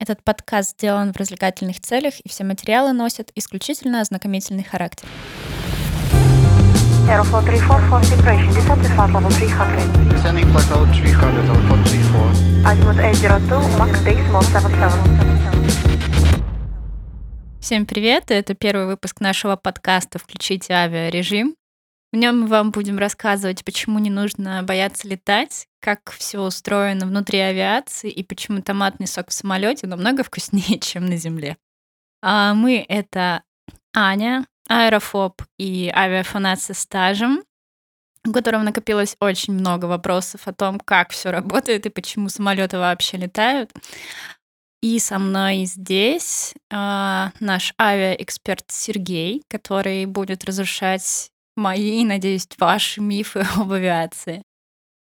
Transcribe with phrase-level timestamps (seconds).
[0.00, 5.08] Этот подкаст сделан в развлекательных целях, и все материалы носят исключительно ознакомительный характер.
[7.08, 8.48] Aeroflot 34 for separation.
[8.54, 9.66] Descent to flight level 300.
[10.14, 12.30] Descending flight level 300, Aeroflot 34.
[12.64, 14.92] Azimuth 802, Max Decimal 77.
[17.60, 18.30] Всем привет!
[18.30, 21.56] Это первый выпуск нашего подкаста «Включите авиарежим».
[22.10, 27.38] В нем мы вам будем рассказывать, почему не нужно бояться летать, как все устроено внутри
[27.38, 31.58] авиации и почему томатный сок в самолете намного вкуснее, чем на земле.
[32.22, 33.42] А мы— это
[33.94, 37.42] Аня, аэрофоб и авиафанат со стажем,
[38.26, 43.18] у которого накопилось очень много вопросов о том, как все работает и почему самолеты вообще
[43.18, 43.70] летают.
[44.80, 53.40] И со мной здесь а, наш авиаэксперт Сергей, который будет разрушать мои надеюсь, ваши мифы
[53.56, 54.42] об авиации.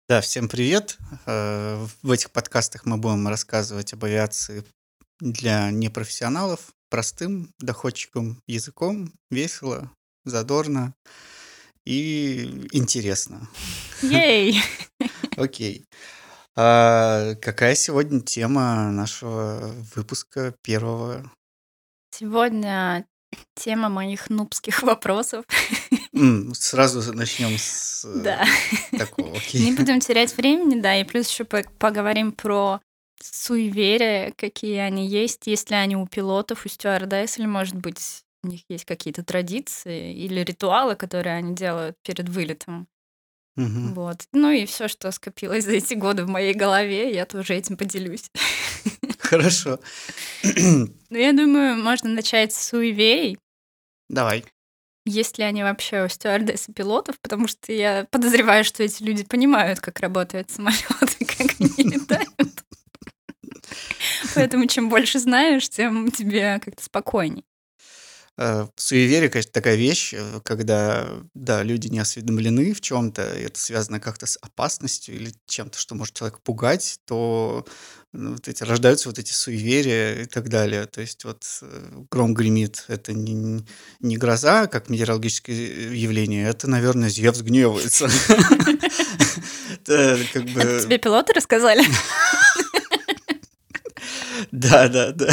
[0.09, 0.99] Да, всем привет.
[1.27, 4.65] Э, В этих подкастах мы будем рассказывать об авиации
[5.21, 9.91] для непрофессионалов простым, доходчивым языком, весело,
[10.25, 10.95] задорно
[11.87, 13.49] и интересно.
[14.03, 14.61] Ей!
[15.37, 15.87] Окей.
[16.55, 21.31] А какая сегодня тема нашего выпуска первого?
[22.11, 23.07] Сегодня
[23.55, 25.45] тема моих нубских вопросов.
[26.55, 28.45] Сразу начнем с э, Да.
[28.99, 29.41] такого.
[29.55, 32.81] Не будем терять времени, да, и плюс еще поговорим про
[33.21, 38.49] суеверия, какие они есть, есть ли они у пилотов, у стюардесс, или, может быть, у
[38.49, 42.89] них есть какие-то традиции или ритуалы, которые они делают перед вылетом.
[43.57, 43.95] Мгм.
[43.95, 44.27] Вот.
[44.33, 48.31] Ну и все, что скопилось за эти годы в моей голове, я тоже этим поделюсь.
[49.19, 49.79] Хорошо.
[50.45, 53.39] Ну, я думаю, можно начать с суеверий.
[54.09, 54.45] Давай.
[55.05, 57.19] Есть ли они вообще у стюардесс и пилотов?
[57.21, 60.81] Потому что я подозреваю, что эти люди понимают, как работает самолет
[61.19, 62.65] и как они летают.
[64.35, 67.45] Поэтому чем больше знаешь, тем тебе как-то спокойней.
[68.39, 74.01] Э, Суеверие, конечно, такая вещь, э, когда, да, люди не осведомлены в чем-то, это связано
[74.01, 77.67] как-то с опасностью или чем-то, что может человека пугать, то
[78.13, 80.87] ну, вот эти, рождаются вот эти суеверия и так далее.
[80.87, 83.65] То есть вот э, гром гремит, это не,
[84.01, 85.55] не гроза, как метеорологическое
[85.93, 88.09] явление, это, наверное, Зевс гневается.
[89.85, 91.85] Тебе пилоты рассказали?
[94.51, 95.33] Да, да, да.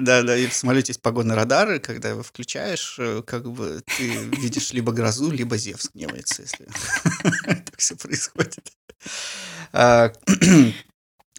[0.00, 4.04] Да, да, и в самолете есть погодные радары, когда его включаешь, э, как бы ты
[4.40, 6.66] видишь либо грозу, либо Зевс гневается, если
[7.44, 8.72] так все происходит.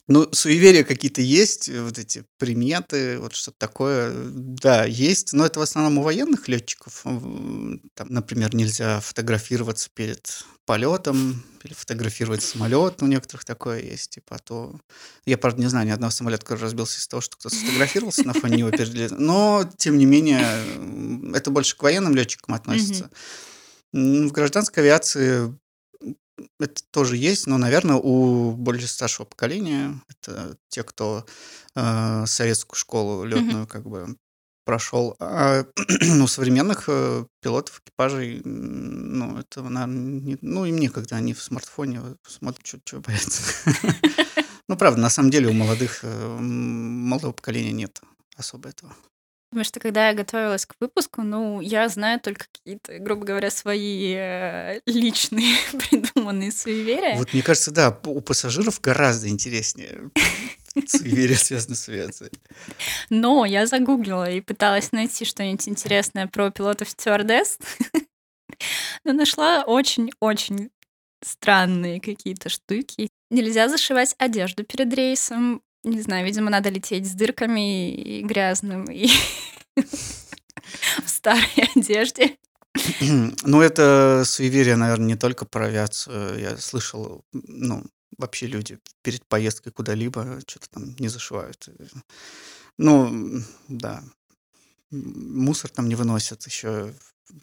[0.07, 5.59] Ну, суеверия какие-то есть, э, вот эти приметы, вот что-то такое, да, есть, но это
[5.59, 7.03] в основном у военных летчиков.
[7.03, 14.39] Там, например, нельзя фотографироваться перед полетом или фотографировать самолет, у некоторых такое есть, типа, а
[14.39, 14.79] то...
[15.25, 18.33] Я, правда, не знаю ни одного самолета, который разбился из-за того, что кто-то сфотографировался на
[18.33, 20.45] фоне него перед но, тем не менее,
[21.35, 23.09] это больше к военным летчикам относится.
[23.93, 25.53] В гражданской авиации
[26.59, 31.25] это тоже есть, но, наверное, у более старшего поколения, это те, кто
[31.75, 34.15] э, советскую школу летную как бы
[34.65, 35.15] прошел.
[35.19, 35.65] А
[36.21, 42.01] у современных э, пилотов, экипажей, ну, это, наверное, не- ну, им некогда, они в смартфоне
[42.27, 43.41] смотрят, что, боятся.
[44.67, 47.99] Ну, правда, на самом деле у молодых, э, молодого поколения нет
[48.37, 48.95] особо этого.
[49.51, 54.13] Потому что когда я готовилась к выпуску, ну, я знаю только какие-то, грубо говоря, свои
[54.15, 55.57] э, личные
[55.89, 57.17] придуманные суеверия.
[57.17, 60.09] Вот мне кажется, да, у пассажиров гораздо интереснее
[60.87, 62.31] суеверия, связанные с авиацией.
[63.09, 67.57] Но я загуглила и пыталась найти что-нибудь интересное про пилотов стюардесс.
[69.03, 70.69] Но нашла очень-очень
[71.21, 73.09] странные какие-то штуки.
[73.29, 75.61] Нельзя зашивать одежду перед рейсом.
[75.83, 79.07] Не знаю, видимо, надо лететь с дырками и грязным, и
[79.75, 82.37] в старой одежде.
[83.43, 86.39] Ну, это суеверие, наверное, не только про авиацию.
[86.39, 87.83] Я слышал, ну,
[88.17, 91.69] вообще люди перед поездкой куда-либо что-то там не зашивают.
[92.77, 94.03] Ну, да.
[94.91, 96.93] Мусор там не выносят еще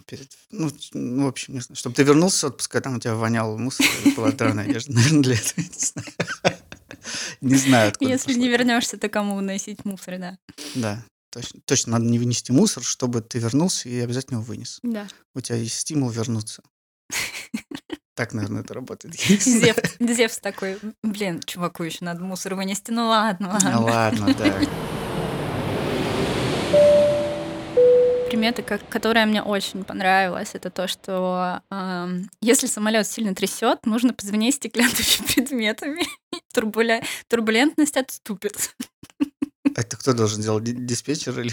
[0.06, 0.30] перед...
[0.50, 1.76] Ну, ну, в общем, не знаю.
[1.76, 3.86] Чтобы ты вернулся с отпуска, там у тебя вонял мусор,
[4.16, 4.92] была драная одежда.
[4.94, 6.58] Наверное, для этого, не знаю.
[7.40, 10.38] Не знаю, откуда Если не вернешься, то кому выносить мусор, да.
[10.74, 11.60] Да, точно.
[11.64, 14.78] Точно, надо не вынести мусор, чтобы ты вернулся и обязательно его вынес.
[14.82, 15.06] Да.
[15.34, 16.62] У тебя есть стимул вернуться.
[18.14, 19.14] Так, наверное, это работает.
[20.00, 22.90] Зевс, такой, блин, чуваку еще надо мусор вынести.
[22.90, 24.26] Ну ладно, Ну ладно.
[24.26, 24.60] ладно, да.
[28.28, 34.12] Примета, как- которая мне очень понравилась, это то, что ам, если самолет сильно трясет, нужно
[34.12, 36.02] позвонить стеклянными предметами.
[36.54, 38.74] турбуля- Турбулентность отступит.
[39.74, 40.64] А это кто должен делать?
[40.64, 41.52] Ди- Диспетчер или...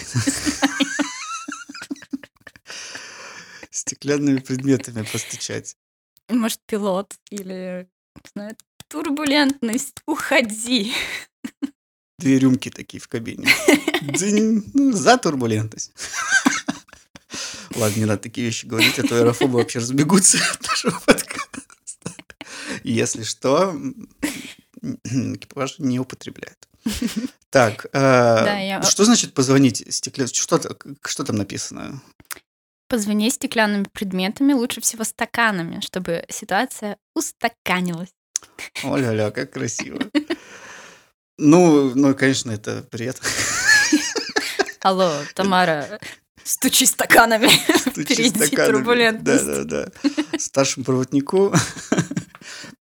[3.69, 5.75] Стеклянными предметами постучать.
[6.29, 7.87] Может, пилот или,
[8.33, 8.55] знаю,
[8.89, 10.93] турбулентность, уходи.
[12.17, 13.47] Две рюмки такие в кабине.
[14.73, 15.91] Ну, за турбулентность.
[17.75, 22.13] Ладно, не надо такие вещи говорить, а то аэрофобы вообще разбегутся от нашего подкаста.
[22.83, 23.75] Если что,
[24.81, 26.67] экипаж не употребляет.
[27.49, 30.33] Так, э, что значит позвонить стеклянным?
[30.33, 32.01] Что там написано?
[32.87, 38.09] Позвони стеклянными предметами, лучше всего стаканами, чтобы ситуация устаканилась.
[38.83, 39.99] Оля-ля, как красиво.
[41.37, 43.19] Ну, ну, конечно, это бред.
[44.81, 45.99] Алло, Тамара,
[46.45, 47.49] стучи стаканами
[47.79, 48.71] Стучи впереди стаканами.
[48.73, 49.45] турбулентность.
[49.45, 50.39] Да, да, да.
[50.39, 51.53] Старшему проводнику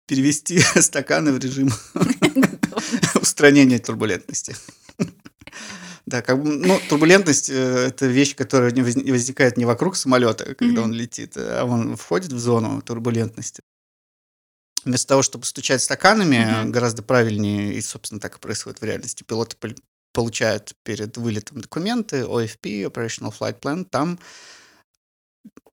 [0.07, 1.69] перевести стаканы в режим
[3.21, 4.55] устранения турбулентности.
[6.07, 7.53] Да, как бы, ну, турбулентность э,
[7.87, 10.83] это вещь, которая не возни- возникает не вокруг самолета, когда Мгм.
[10.83, 13.61] он летит, а он входит в зону турбулентности.
[14.83, 16.71] Вместо того, чтобы стучать стаканами, Мгм.
[16.71, 19.23] гораздо правильнее, и, собственно, так и происходит в реальности.
[19.23, 19.55] Пилоты
[20.13, 24.19] получают перед вылетом документы, OFP, Operational Flight Plan, там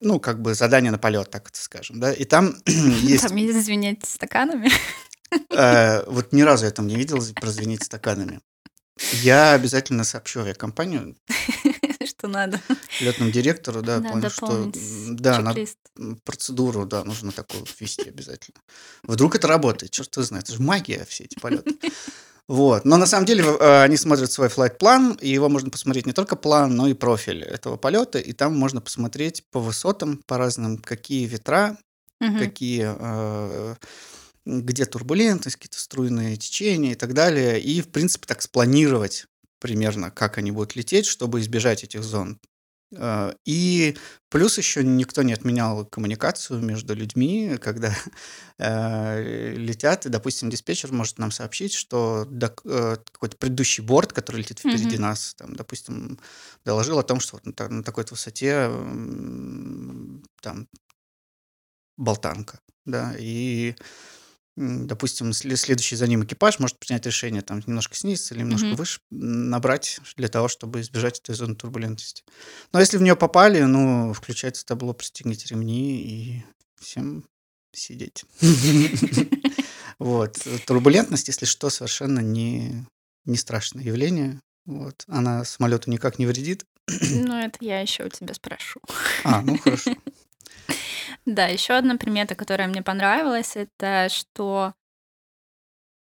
[0.01, 3.65] ну, как бы задание на полет, так это скажем, да, и там есть, Там есть
[3.65, 4.71] звенеть стаканами.
[5.51, 8.41] э, вот ни разу я там не видел прозвенеть стаканами.
[9.13, 11.17] Я обязательно сообщу авиакомпанию,
[12.05, 12.61] Что надо.
[13.01, 14.73] летному директору, да, Надо понял, что
[15.13, 15.55] да,
[15.97, 18.61] м, процедуру, да, нужно такую ввести обязательно.
[19.03, 21.77] Вдруг это работает, черт его знает, это же магия все эти полеты.
[22.49, 22.87] Вот.
[22.87, 26.35] Но на самом деле э, они смотрят свой флайт-план, и его можно посмотреть не только
[26.35, 31.27] план, но и профиль этого полета, и там можно посмотреть по высотам, по разным, какие
[31.27, 31.77] ветра,
[32.21, 32.39] Мгм.
[32.39, 33.75] какие, э,
[34.47, 39.27] где турбулентность, какие-то струйные течения и так далее, и, в принципе, так спланировать
[39.61, 42.41] примерно, как они будут лететь, чтобы избежать этих зон.
[42.93, 43.97] Э, И
[44.31, 47.95] плюс еще никто не отменял коммуникацию между людьми, когда
[48.59, 54.39] э, летят, и, допустим, диспетчер может нам сообщить, что док- э, какой-то предыдущий борт, который
[54.39, 54.99] летит впереди Мгм.
[54.99, 56.19] нас, там, допустим,
[56.65, 60.69] доложил о том, что вот на, на такой-то высоте м, там
[61.97, 63.75] болтанка, да, и,
[64.59, 68.77] допустим, сле- следующий за ним экипаж может принять решение там немножко снизиться или немножко Мгм.
[68.77, 72.25] выше набрать для того, чтобы избежать этой зоны турбулентности.
[72.73, 76.45] Но если в нее попали, ну, включается табло, пристегните ремни и
[76.81, 77.25] всем
[77.73, 78.25] сидеть.
[79.99, 80.39] Вот.
[80.67, 82.87] Турбулентность, если что, совершенно не,
[83.25, 84.41] не страшное явление.
[84.65, 85.03] Вот.
[85.09, 86.65] Она самолету никак не вредит.
[86.89, 88.81] Ну, это я еще у тебя спрошу.
[89.25, 89.97] А, ну хорошо.
[91.27, 94.75] Да, еще одна примета, которая мне понравилась, это что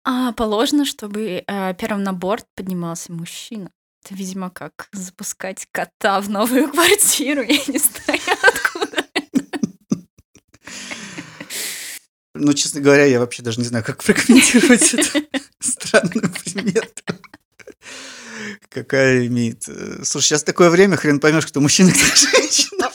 [0.05, 3.71] а, положено, чтобы а, первым на борт поднимался мужчина.
[4.03, 7.43] Это, видимо, как запускать кота в новую квартиру.
[7.49, 9.05] Я не знаю, откуда.
[12.35, 15.29] Ну, честно говоря, я вообще даже не знаю, как прокомментировать эту
[15.59, 17.03] странную примету.
[18.71, 19.69] Какая имеет...
[19.69, 22.91] э, Слушай, сейчас такое время, хрен поймешь, кто мужчина, кто женщина.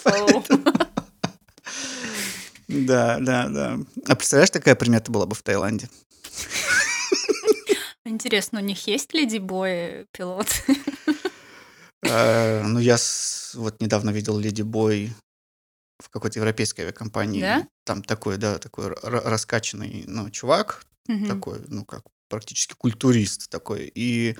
[2.76, 3.80] Да, да, да.
[4.08, 5.90] А представляешь, такая примета была бы в Таиланде?
[8.06, 10.48] Интересно, у них есть леди-бой пилот?
[12.04, 12.98] Э, Ну, я
[13.56, 15.12] вот недавно видел Леди Бой
[16.00, 17.42] в какой-то европейской авиакомпании.
[17.42, 17.68] Да?
[17.84, 20.86] Там такой, да, такой раскачанный, ну, чувак,
[21.28, 23.92] такой, ну, как практически культурист такой.
[23.96, 24.36] И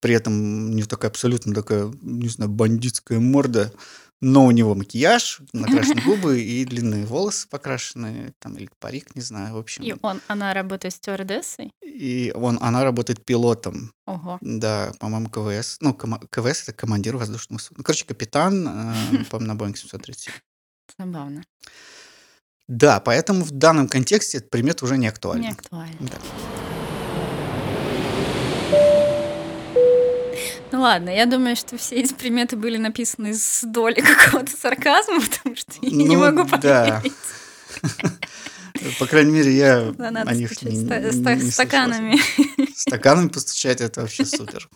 [0.00, 3.72] при этом не такая абсолютно такая, не знаю, бандитская морда,
[4.20, 9.54] но у него макияж, накрашены губы и длинные волосы покрашены, там, или парик, не знаю,
[9.54, 9.82] в общем.
[9.82, 11.72] И он, она работает стюардессой?
[11.82, 14.38] И он, она работает пилотом, Ого.
[14.40, 15.78] да, по-моему, КВС.
[15.80, 17.78] Ну, КВС— это командир воздушного судна.
[17.78, 20.34] Ну, короче, капитан, э, по-моему, на Боинг 737.
[20.98, 21.42] Забавно.
[22.68, 25.42] Да, поэтому в данном контексте этот примет уже не актуален.
[25.42, 25.96] Не актуально.
[26.00, 26.59] Да.
[30.72, 35.56] Ну ладно, я думаю, что все эти приметы были написаны с долей какого-то сарказма, потому
[35.56, 37.00] что я не Ну, могу да.
[37.02, 37.12] поверить.
[38.98, 42.16] По крайней мере, я Да, Надо о них не, ста- не- не стаканами.
[42.74, 44.68] Стаканами постучать— это вообще супер.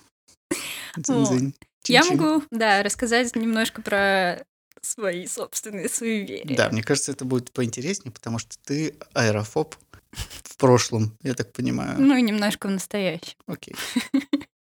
[1.86, 4.44] Я могу, да, рассказать немножко про
[4.80, 6.56] свои собственные суеверия.
[6.56, 9.74] Да, мне кажется, это будет поинтереснее, потому что ты аэрофоб
[10.12, 11.96] в прошлом, я так понимаю.
[12.00, 13.34] Ну и немножко в настоящем.
[13.46, 13.74] Окей.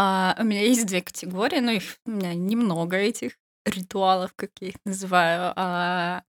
[0.00, 3.32] А, у меня есть две категории, но их у меня немного этих
[3.64, 5.52] ритуалов, как я их называю.
[5.56, 6.22] А,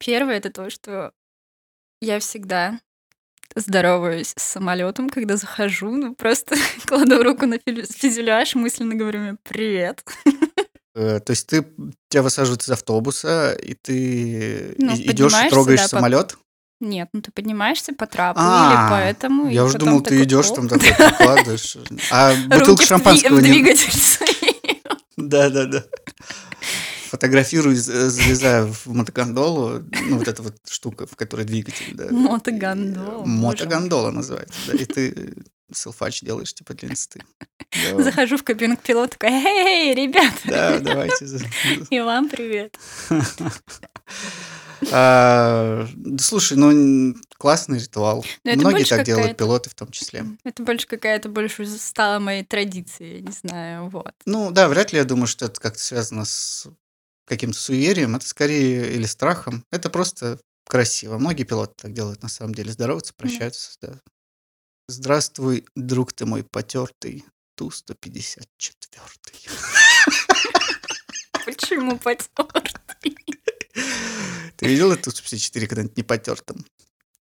[0.00, 1.12] первое это то, что
[2.00, 2.80] я всегда
[3.54, 6.56] здороваюсь с самолетом, когда захожу, ну просто
[6.86, 10.04] кладу руку на фюзеляж, мысленно говорю мне «Привет».
[10.98, 11.62] Э, То есть ты
[12.08, 16.38] тебя высаживают из автобуса, и ты Ну, идешь трогаешь самолет.
[16.80, 19.48] Нет, ну ты поднимаешься по трапу А, или по этому.
[19.48, 21.76] и Я уже думал, ты такой, идешь там такой прикладываешь.
[22.10, 23.74] А бутылку шампанского не...
[25.16, 25.84] Да, да, да.
[27.08, 32.08] Фотографирую, залезаю в мотогондолу, ну, вот эта вот штука, в которой двигатель, да.
[32.10, 33.52] Мотогондола, боже мой.
[33.52, 34.74] Мотогондола называется, да.
[34.74, 35.34] И ты
[35.72, 37.22] селфач делаешь, типа, для инсты.
[37.72, 41.26] Да, Захожу в кабину к пилоту, такая, эй, ребят, Да, давайте.
[41.90, 42.78] и вам привет.
[44.92, 48.24] А, да Слушай, ну, классный ритуал.
[48.44, 50.24] Но это Многие так делают, пилоты в том числе.
[50.44, 54.12] Это больше какая-то больше стала моей традицией, я не знаю, вот.
[54.24, 56.68] Ну, да, вряд ли я думаю, что это как-то связано с
[57.26, 58.16] каким-то суеверием.
[58.16, 59.64] Это скорее или страхом.
[59.70, 61.18] Это просто красиво.
[61.18, 62.72] Многие пилоты так делают, на самом деле.
[62.72, 63.72] Здороваются, прощаются.
[63.80, 64.00] Да.
[64.88, 67.24] Здравствуй, друг ты мой потертый,
[67.56, 68.46] Ту-154.
[71.44, 73.16] Почему потертый?
[74.56, 76.64] Ты видел Ту-154 когда-нибудь не потертым?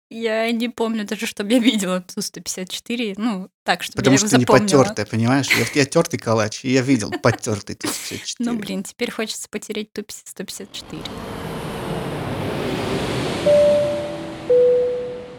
[0.10, 4.38] Я не помню даже, чтобы я видела Ту-154, ну, так, чтобы Потому я что его
[4.38, 4.84] не запомнила.
[4.84, 5.50] потертая, понимаешь?
[5.50, 8.36] Я, я тертый калач, и я видел потертый Ту-154.
[8.40, 11.06] Ну, блин, теперь хочется потереть Ту-154.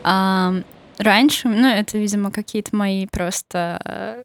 [0.03, 0.55] А,
[0.99, 4.23] раньше, ну, это, видимо, какие-то мои просто э,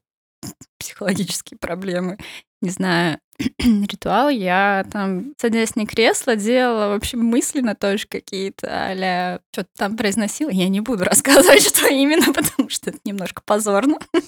[0.80, 2.18] психологические проблемы.
[2.62, 3.20] Не знаю,
[3.60, 4.30] ритуал.
[4.30, 10.50] Я там, садясь на кресло, делала вообще мысленно тоже какие-то а что-то там произносила.
[10.50, 13.98] Я не буду рассказывать, что именно, потому что это немножко позорно.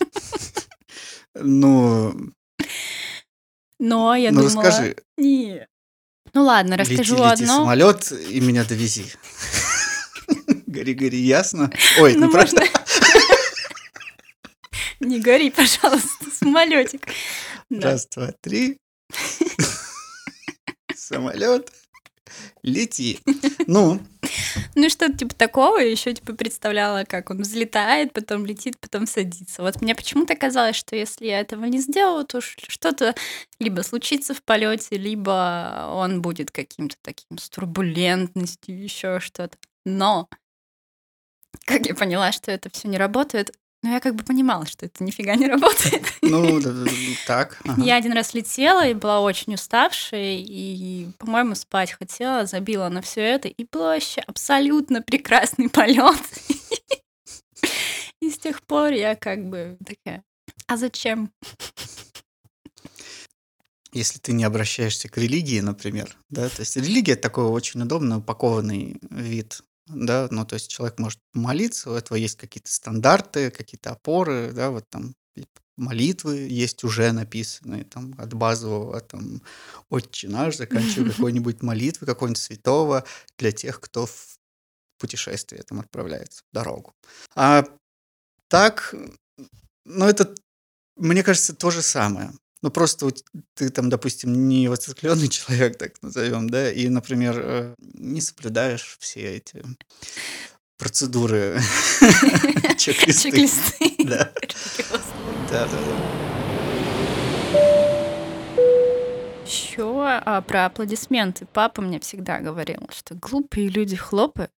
[1.35, 2.13] Ну,
[3.79, 4.63] Но я ну думала...
[4.65, 4.95] расскажи.
[5.17, 5.67] Не.
[6.35, 7.55] Ну ладно, Лети, расскажу лети, одно.
[7.55, 9.05] самолет и меня довези.
[10.67, 11.71] Гори, гори, ясно?
[11.99, 12.63] Ой, Ну, ну просто...
[14.99, 17.07] Не гори, пожалуйста, самолетик.
[17.69, 18.77] Раз, два, три.
[20.95, 21.71] Самолет.
[22.63, 23.19] Лети.
[23.67, 23.99] Ну,
[24.75, 29.61] Ну что-то типа такого, еще типа представляла, как он взлетает, потом летит, потом садится.
[29.61, 33.15] Вот мне почему-то казалось, что если я этого не сделаю, то что-то
[33.59, 39.57] либо случится в полете, либо он будет каким-то таким с турбулентностью, еще что-то.
[39.85, 40.29] Но
[41.65, 45.03] как я поняла, что это все не работает, но я как бы понимала, что это
[45.03, 46.05] нифига не работает.
[46.21, 46.59] ну,
[47.27, 47.59] так.
[47.65, 47.81] ага.
[47.83, 53.21] Я один раз летела и была очень уставшей, и, по-моему, спать хотела, забила на все
[53.21, 56.17] это, и был вообще абсолютно прекрасный полет.
[58.21, 60.23] И с тех пор я как бы такая,
[60.65, 61.29] а зачем?
[63.91, 68.97] Если ты не обращаешься к религии, например, да, то есть религия такой очень удобно упакованный
[69.09, 74.51] вид, да, ну, то есть человек может молиться, у этого есть какие-то стандарты, какие-то опоры,
[74.53, 75.13] да, вот там
[75.75, 79.41] молитвы есть уже написанные, там, от базового, там,
[79.89, 83.05] «Отче наш», заканчивая какой-нибудь молитвы, какого-нибудь святого
[83.37, 84.37] для тех, кто в
[84.99, 86.93] путешествие там отправляется, в дорогу.
[87.35, 87.65] А
[88.47, 88.93] так,
[89.85, 90.33] ну, это,
[90.95, 92.31] мне кажется, то же самое.
[92.63, 97.75] Ну, просто вот ты там, допустим, не воцеркленный человек, так назовем, да, и, например, э,
[97.93, 99.63] не соблюдаешь все эти
[100.77, 101.59] процедуры,
[102.77, 103.31] чек-листы.
[103.31, 103.95] Чек-листы.
[104.05, 104.31] Да,
[105.51, 105.77] да, да.
[109.45, 111.45] Еще а, про аплодисменты.
[111.51, 114.53] Папа мне всегда говорил, что глупые люди хлопают.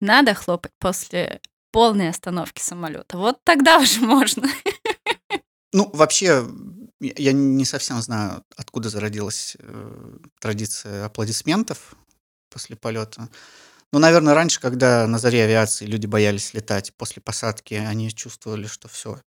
[0.00, 3.18] Надо хлопать после полной остановки самолета.
[3.18, 4.48] Вот тогда уже можно.
[5.72, 6.44] Ну, вообще,
[7.00, 11.96] я не совсем знаю, откуда зародилась э, традиция аплодисментов
[12.50, 13.28] после полета.
[13.92, 18.88] Ну, наверное, раньше, когда на заре авиации люди боялись летать после посадки, они чувствовали, что
[18.88, 19.20] все,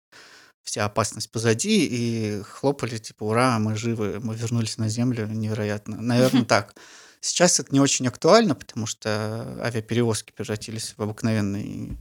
[0.62, 6.00] вся опасность позади, и хлопали, типа, ура, мы живы, мы вернулись на Землю, невероятно.
[6.00, 6.74] Наверное, так.
[7.20, 11.96] Сейчас это не очень актуально, потому что авиаперевозки превратились в обыкновенный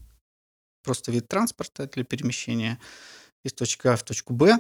[0.83, 2.79] просто вид транспорта для перемещения
[3.43, 4.59] из точки А в точку Б.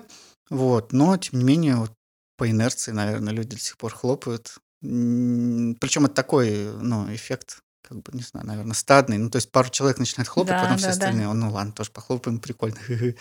[0.49, 0.91] Вот.
[0.93, 1.91] Но, тем не менее, вот
[2.37, 4.55] по инерции, наверное, люди до сих пор хлопают.
[4.81, 9.17] Причем это такой, ну, эффект, как бы, не знаю, наверное, стадный.
[9.17, 10.97] Ну, то есть пару человек начинает хлопать, Да, потом все да, да.
[11.05, 12.77] остальные, ну, ладно, тоже похлопаем, прикольно,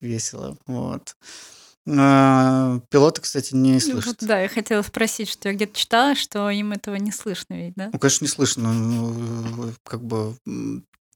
[0.00, 0.56] весело.
[0.66, 1.16] Вот.
[1.88, 4.16] А, Пилоты, кстати, не Ну, слышат.
[4.20, 7.90] да, я хотела спросить, что я где-то читала, что им этого не слышно ведь, да?
[7.92, 8.72] Ну, конечно, не слышно.
[8.72, 10.36] Ну, как бы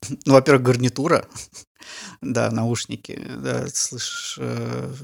[0.26, 1.26] Ну, во-первых, гарнитура,
[2.22, 4.94] да, наушники, да, слышишь э,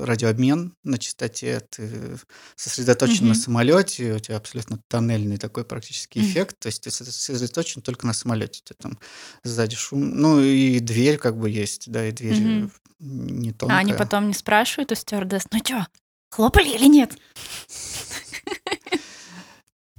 [0.00, 2.16] радиообмен на частоте, ты
[2.56, 3.40] сосредоточен на Мгм.
[3.42, 6.26] самолете, у тебя абсолютно тоннельный такой практически Мгм.
[6.26, 8.98] эффект, то есть ты сосредо- сосредоточен только на самолете, тебя там
[9.44, 12.68] сзади шум, ну и дверь как бы есть, да, и дверь э,
[13.00, 13.98] не А они тонкая.
[13.98, 15.86] потом не спрашивают у стюардесс, ну чё,
[16.30, 17.16] хлопали или нет?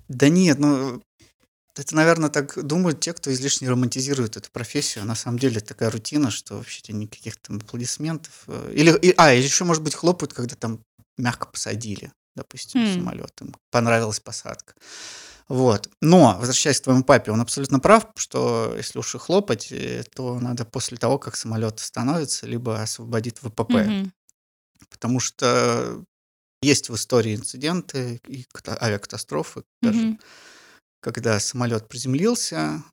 [0.08, 1.02] Да нет, ну
[1.78, 5.04] это, наверное, так думают те, кто излишне романтизирует эту профессию.
[5.04, 8.44] А на самом деле такая рутина, что вообще никаких там аплодисментов.
[8.48, 10.80] э, Или, и- а, или еще, может быть, хлопают, когда там
[11.18, 12.94] мягко посадили, допустим, Хм.
[12.96, 14.74] самолет, им понравилась посадка.
[15.48, 15.90] Вот.
[16.02, 20.40] Но, возвращаясь к твоему папе, он абсолютно прав, что если уж и хлопать, э, то
[20.40, 23.84] надо после того, как самолет остановится, либо освободит ВПП.
[23.84, 24.14] Мгм.
[24.90, 26.04] Потому что
[26.62, 30.20] есть в истории инциденты и ката- авиакатастрофы, даже Мгм.
[31.12, 32.84] Когда самолет приземлился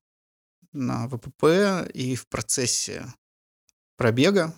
[0.73, 3.07] на ВПП и в процессе
[3.97, 4.55] пробега,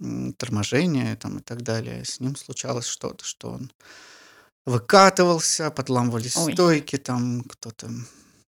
[0.00, 3.72] м, торможения там, и так далее, с ним случалось что-то, что он
[4.66, 6.52] выкатывался, подламывались Ой.
[6.52, 7.90] стойки, там кто-то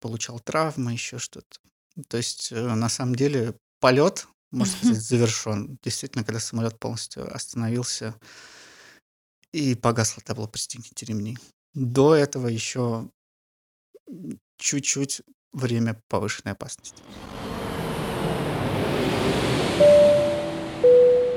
[0.00, 1.58] получал травмы, еще что-то.
[2.08, 5.78] То есть, э, на самом деле, полет, можно сказать, завершен.
[5.82, 8.14] Действительно, когда самолет полностью остановился
[9.52, 11.36] и погасло табло «Пристегните ремни».
[11.74, 13.10] До этого еще
[14.56, 17.02] чуть-чуть время повышенной опасности.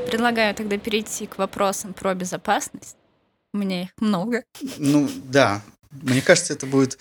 [0.08, 2.96] Предлагаю тогда перейти к вопросам про безопасность.
[3.54, 4.44] У меня их много.
[4.78, 5.62] Ну, да.
[5.92, 6.98] Мне кажется, это будет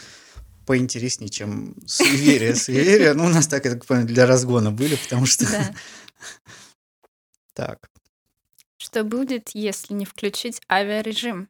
[0.67, 2.55] поинтереснее, чем суеверие.
[2.57, 5.45] Суеверие, ну, у нас так, я так понимаю, для разгона были, потому что...
[5.51, 5.75] Да.
[7.55, 7.91] Так.
[8.77, 11.49] Что будет, если не включить авиарежим?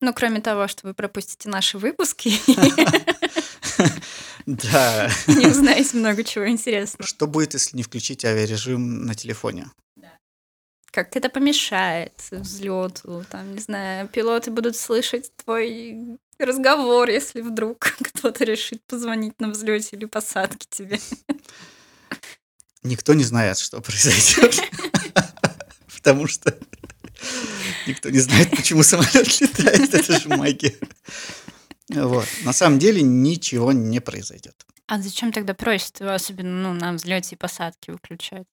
[0.00, 2.32] Ну, кроме того, что вы пропустите наши выпуски
[4.46, 5.10] Да.
[5.26, 7.06] не узнаете много чего интересного.
[7.06, 9.68] Что будет, если не включить авиарежим на телефоне?
[10.90, 13.24] Как это помешает взлету?
[13.30, 19.96] Там, не знаю, пилоты будут слышать твой разговор, если вдруг кто-то решит позвонить на взлете
[19.96, 21.00] или посадке тебе.
[22.82, 24.60] Никто не знает, что произойдет.
[25.96, 26.54] Потому что
[27.86, 29.94] никто не знает, почему самолет летает.
[29.94, 30.74] Это же магия.
[31.90, 32.26] Вот.
[32.44, 34.64] На самом деле ничего не произойдет.
[34.86, 38.46] А зачем тогда просят его, особенно ну, на взлете и посадке выключать?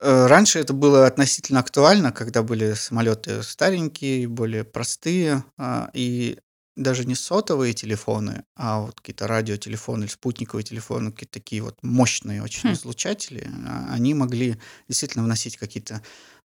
[0.00, 6.38] Э, Раньше это было относительно актуально, когда были самолеты старенькие, более простые, а, и
[6.76, 12.42] даже не сотовые телефоны, а вот какие-то радиотелефоны или спутниковые телефоны, какие-то такие вот мощные
[12.42, 12.74] очень Хм.
[12.74, 14.56] излучатели, а, они могли
[14.88, 16.02] действительно вносить какие-то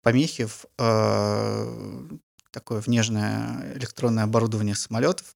[0.01, 2.01] помехи в э,
[2.53, 5.35] такое в нежное электронное оборудование самолетов.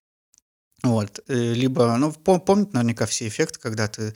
[0.83, 1.19] Вот.
[1.27, 4.13] э, Либо, ну, пом- помните наверняка все эффекты, когда ты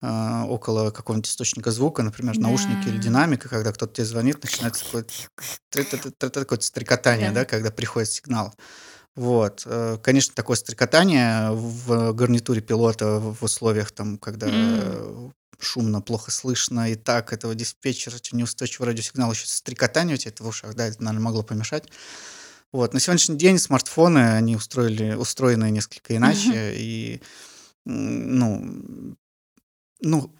[0.00, 3.02] э, около какого-нибудь источника звука, например, наушники или Да.
[3.04, 5.04] динамика, когда кто-то тебе звонит, начинается такое,
[5.70, 7.40] тры-тры-тры-тры, такое стрекотание, Да.
[7.40, 8.54] да, когда приходит сигнал.
[9.16, 9.62] Вот.
[9.66, 15.32] Э, Конечно, такое стрекотание в гарнитуре пилота в условиях, там, когда М.
[15.58, 20.48] шумно, плохо слышно, и так этого диспетчера, неустойчивый радиосигнал, еще стрекотание у тебя это в
[20.48, 21.88] ушах, да, это, наверное, могло помешать.
[22.74, 22.92] Вот.
[22.92, 27.22] На сегодняшний день смартфоны, они устроили, устроены несколько иначе, и,
[27.84, 29.14] ну,
[30.00, 30.34] ну,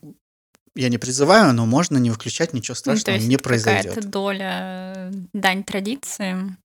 [0.75, 4.11] я не призываю, но можно не выключать, ничего Ну, страшного есть не это какая-то произойдет.
[4.11, 6.59] доля э, дань традициям.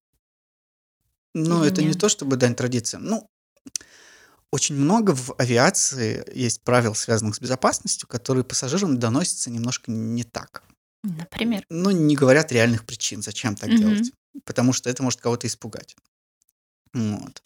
[1.34, 2.00] Ну, это не нет?
[2.00, 3.04] то, чтобы дань традициям.
[3.04, 3.28] Ну,
[4.50, 10.64] очень много в авиации есть правил, связанных с безопасностью, которые пассажирам доносятся немножко не так.
[11.04, 11.62] Например.
[11.70, 13.78] Ну, не говорят реальных причин, зачем так Мгм.
[13.78, 14.12] делать.
[14.44, 15.96] Потому что это может кого-то испугать.
[16.92, 17.42] Вот.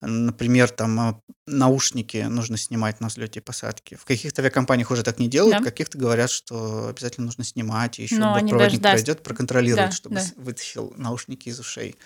[0.00, 3.96] Например, там а, наушники нужно снимать на взлете и посадке.
[3.96, 5.60] В каких-то авиакомпаниях уже так не делают, Да.
[5.60, 9.90] в каких-то говорят, что обязательно нужно снимать, и еще Но они бортпроводник даже, пройдет, проконтролирует,
[9.90, 10.26] да, чтобы да.
[10.36, 11.96] вытащил наушники из ушей.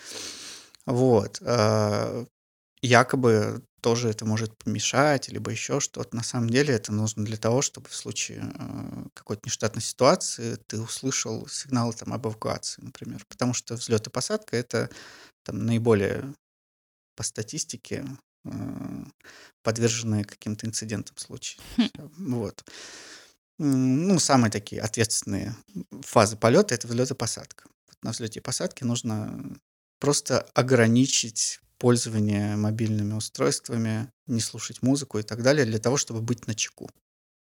[0.87, 1.39] Вот.
[2.83, 6.15] Якобы тоже это может помешать, либо еще что-то.
[6.15, 10.81] На самом деле это нужно для того, чтобы в случае э, какой-то нештатной ситуации ты
[10.81, 13.25] услышал сигналы там, об эвакуации, например.
[13.29, 14.89] Потому что взлет и посадка это
[15.43, 16.33] там, наиболее
[17.15, 18.05] по статистике
[18.43, 18.51] э,
[19.63, 21.61] подверженные каким-то инцидентам случаи.
[21.77, 21.89] Хм.
[22.17, 22.65] Вот.
[23.59, 25.55] Ну, самые такие ответственные
[26.01, 27.63] фазы полета это взлет и посадка.
[27.87, 29.57] Вот на взлете и посадке нужно
[29.99, 36.47] просто ограничить пользование мобильными устройствами, не слушать музыку и так далее, для того, чтобы быть
[36.47, 36.89] на чеку.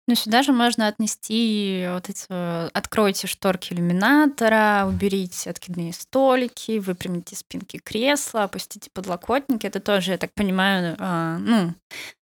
[0.08, 2.26] Ну, сюда же можно отнести вот эти...
[2.30, 9.68] э, Откройте шторки иллюминатора, уберите откидные столики, выпрямите спинки кресла, опустите подлокотники.
[9.68, 11.76] Это тоже, я так понимаю, а, ну,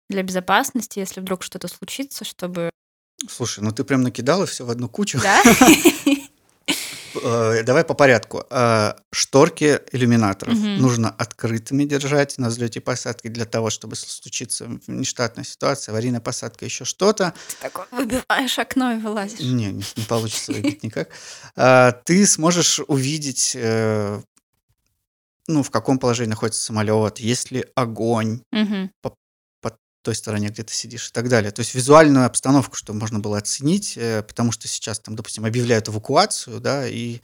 [0.08, 2.70] для безопасности, если вдруг что-то случится, чтобы...
[3.28, 5.20] Слушай, ну ты прям накидала все в одну кучу.
[5.20, 5.42] Да?
[7.22, 8.44] Э, Давай по порядку.
[8.50, 10.80] Э, Шторки иллюминаторов Мгм.
[10.80, 16.20] нужно открытыми держать на взлете и посадке для того, чтобы если случится нештатная ситуация, аварийная
[16.20, 17.32] посадка, еще что-то.
[17.48, 19.40] Ты такой выбиваешь окно и вылазишь.
[19.40, 21.08] Не, не, не получится выбить никак.
[21.56, 24.20] А, Ты сможешь увидеть, э,
[25.46, 28.90] ну, в каком положении находится самолет, есть ли огонь Мгм.
[30.08, 31.50] В той стороне, где ты сидишь и так далее.
[31.50, 35.88] То есть визуальную обстановку, чтобы можно было оценить, э, потому что сейчас там, допустим, объявляют
[35.90, 37.20] эвакуацию, да, и,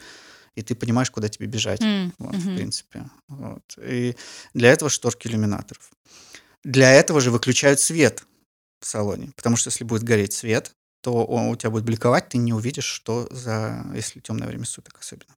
[0.54, 1.80] и ты понимаешь, куда тебе бежать.
[1.80, 2.56] М, Вот, в мгм.
[2.56, 3.08] принципе.
[3.28, 3.62] Вот.
[3.82, 4.16] И
[4.52, 5.90] для этого шторки иллюминаторов.
[6.62, 8.24] Для этого же выключают свет
[8.80, 9.32] в салоне.
[9.34, 12.84] Потому что если будет гореть свет, то он у тебя будет бликовать, ты не увидишь,
[12.84, 13.82] что за...
[13.94, 15.34] Если темное время суток особенно.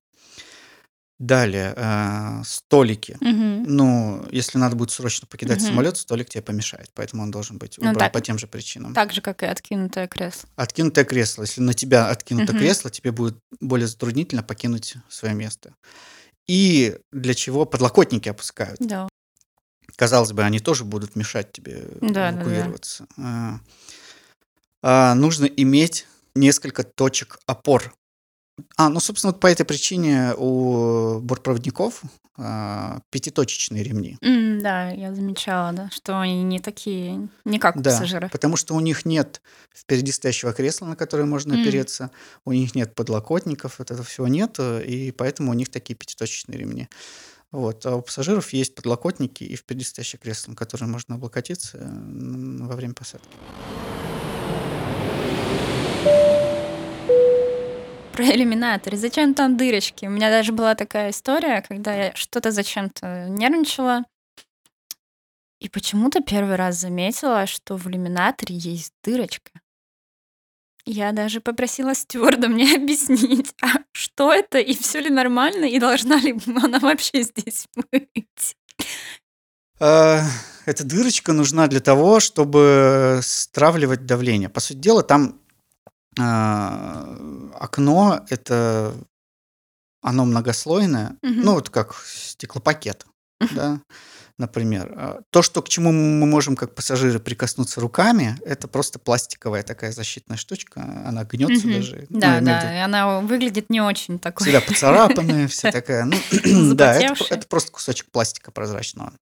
[1.20, 3.18] Далее, э, столики.
[3.22, 3.64] Мгм.
[3.66, 5.68] Ну, если надо будет срочно покидать Мгм.
[5.70, 6.92] самолет, столик тебе помешает.
[6.94, 8.14] Поэтому он должен быть Ну убран так.
[8.14, 8.94] по тем же причинам.
[8.94, 10.48] Так же, как и откинутое кресло.
[10.56, 11.42] Откинутое кресло.
[11.42, 12.60] Если на тебя откинуто Мгм.
[12.60, 15.74] кресло, тебе будет более затруднительно покинуть свое место.
[16.46, 18.80] И для чего подлокотники опускают?
[18.80, 19.08] Да.
[19.96, 22.36] Казалось бы, они тоже будут мешать тебе Да, да, да.
[22.36, 23.08] эвакуироваться.
[23.18, 23.60] А,
[24.84, 27.96] а, нужно иметь несколько точек опор.
[28.76, 32.02] А, ну, собственно, вот по этой причине у бортпроводников
[32.38, 34.18] а, пятиточечные ремни.
[34.22, 38.32] М, Да, я замечала, да, что они не такие, не как у Да, пассажиров.
[38.32, 39.42] потому что у них нет
[39.76, 41.62] впереди стоящего кресла, на которое можно М.
[41.62, 42.12] опереться,
[42.46, 46.88] у них нет подлокотников, вот этого всего нет, и поэтому у них такие пятиточечные ремни.
[47.52, 47.86] Вот.
[47.86, 52.76] А у пассажиров есть подлокотники и впереди стоящее кресло, на которое можно облокотиться м, во
[52.76, 53.30] время посадки.
[58.18, 58.98] Про иллюминаторы.
[58.98, 60.08] Зачем там дырочки?
[60.08, 64.06] У меня даже была такая история, когда я что-то зачем-то нервничала.
[65.60, 69.52] И почему-то первый раз заметила, что в иллюминаторе есть дырочка.
[70.84, 76.18] Я даже попросила стюарда мне объяснить, а что это, и все ли нормально, и должна
[76.18, 78.58] ли она вообще здесь быть.
[79.80, 80.24] А,
[80.66, 84.50] Эта дырочка нужна для того, чтобы стравливать давление.
[84.50, 85.40] По сути дела, там
[86.20, 88.94] окно это
[90.02, 91.42] оно многослойное, Мгм.
[91.42, 93.06] ну вот как стеклопакет,
[93.52, 93.82] да,
[94.38, 94.94] например.
[94.96, 99.92] А, То, что к чему мы можем как пассажиры прикоснуться руками, это просто пластиковая такая
[99.92, 101.74] защитная штучка, она гнется Мгм.
[101.74, 102.08] даже.
[102.10, 104.46] ну, Да, в виду, да, и она выглядит не очень такой.
[104.46, 106.06] Всегда поцарапанная, вся такая.
[106.06, 106.18] Ну,
[106.76, 109.14] да, это, просто кусочек пластика прозрачного.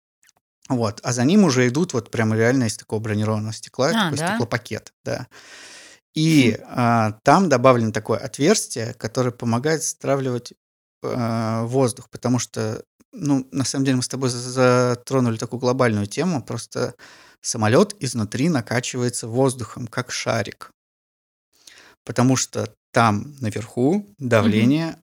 [0.67, 0.99] Вот.
[1.03, 4.29] А за ним уже идут вот прямо реально из такого бронированного стекла, А, такой да?
[4.29, 5.27] стеклопакет, да.
[6.15, 10.54] И а, там добавлено такое отверстие, которое помогает стравливать
[11.04, 16.08] а, воздух, потому что, ну, на самом деле мы с тобой за- затронули такую глобальную
[16.08, 16.95] тему, просто
[17.41, 20.71] самолет изнутри накачивается воздухом, как шарик,
[22.06, 24.97] потому что там наверху давление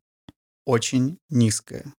[0.64, 1.92] очень низкое.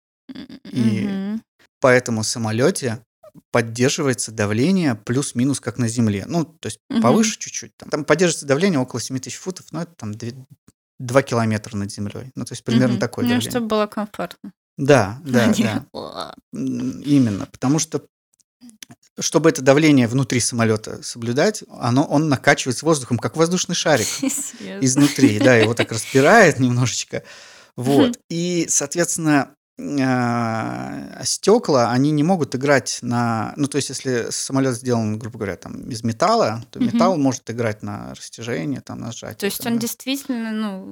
[0.72, 1.44] И Мгм.
[1.80, 3.04] Поэтому в самолете
[3.52, 6.26] поддерживается давление плюс-минус как на Земле.
[6.28, 7.02] Ну, то есть Мгм.
[7.02, 7.76] повыше чуть-чуть.
[7.78, 10.14] Там, там поддерживается давление около 7 тысяч футов, но это там
[11.00, 12.32] 2 километра над землей.
[12.36, 13.00] Ну, то есть примерно Мгм.
[13.00, 13.50] такое Ну, давление.
[13.52, 14.52] чтобы было комфортно.
[14.78, 16.36] Да, да, да.
[16.54, 17.48] Именно.
[17.52, 18.06] Потому что
[19.20, 24.08] чтобы это давление внутри самолета соблюдать, оно, он накачивается воздухом, как воздушный шарик
[24.82, 27.24] изнутри, да, его так распирает немножечко.
[27.76, 28.20] Вот.
[28.30, 29.56] И, соответственно,
[31.26, 33.54] стекла, они не могут играть на...
[33.58, 36.94] Ну, то есть, если самолет сделан, грубо говоря, там, из металла, то Мгм.
[36.94, 39.38] металл может играть на растяжение, там, на сжатие.
[39.38, 40.86] То есть он действительно, ну,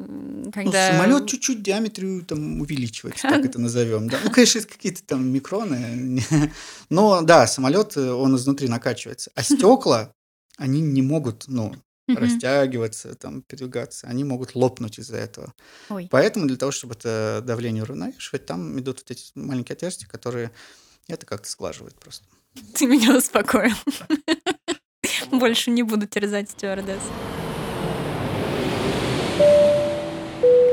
[0.45, 0.91] Ну, когда...
[0.91, 4.09] самолет чуть-чуть в диаметре там увеличивается, так это назовем.
[4.09, 4.17] Да?
[4.23, 6.21] Ну, конечно, какие-то там микроны.
[6.89, 9.31] Но да, самолет, э, он изнутри накачивается.
[9.35, 10.11] А стекла,
[10.57, 11.73] они не могут, ну,
[12.13, 12.23] Мгм.
[12.23, 14.07] растягиваться, там, передвигаться.
[14.07, 15.53] Они могут лопнуть из-за этого.
[15.89, 16.07] Ой.
[16.11, 20.51] Поэтому для того, чтобы это давление уравновешивать, там идут вот эти маленькие отверстия, которые
[21.07, 22.25] это как-то сглаживают просто.
[22.75, 23.75] Ты меня успокоил.
[25.31, 27.01] Больше не буду терзать стюардесс.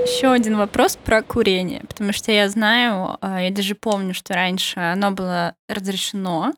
[0.05, 4.81] Еще один вопрос про курение, потому что я знаю, а, я даже помню, что раньше
[4.81, 6.55] оно было разрешено,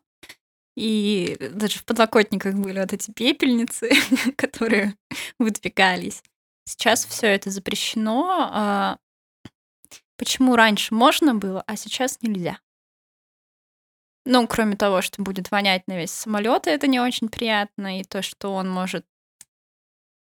[0.81, 3.91] и даже в подлокотниках были вот эти пепельницы,
[4.35, 4.95] которые
[5.37, 6.23] выдвигались.
[6.65, 8.49] Сейчас все это запрещено.
[8.51, 8.97] а
[10.17, 12.59] Почему раньше можно было, а сейчас нельзя?
[14.25, 18.23] Ну, кроме того, что будет вонять на весь самолет, это не очень приятно, и то,
[18.23, 19.05] что он может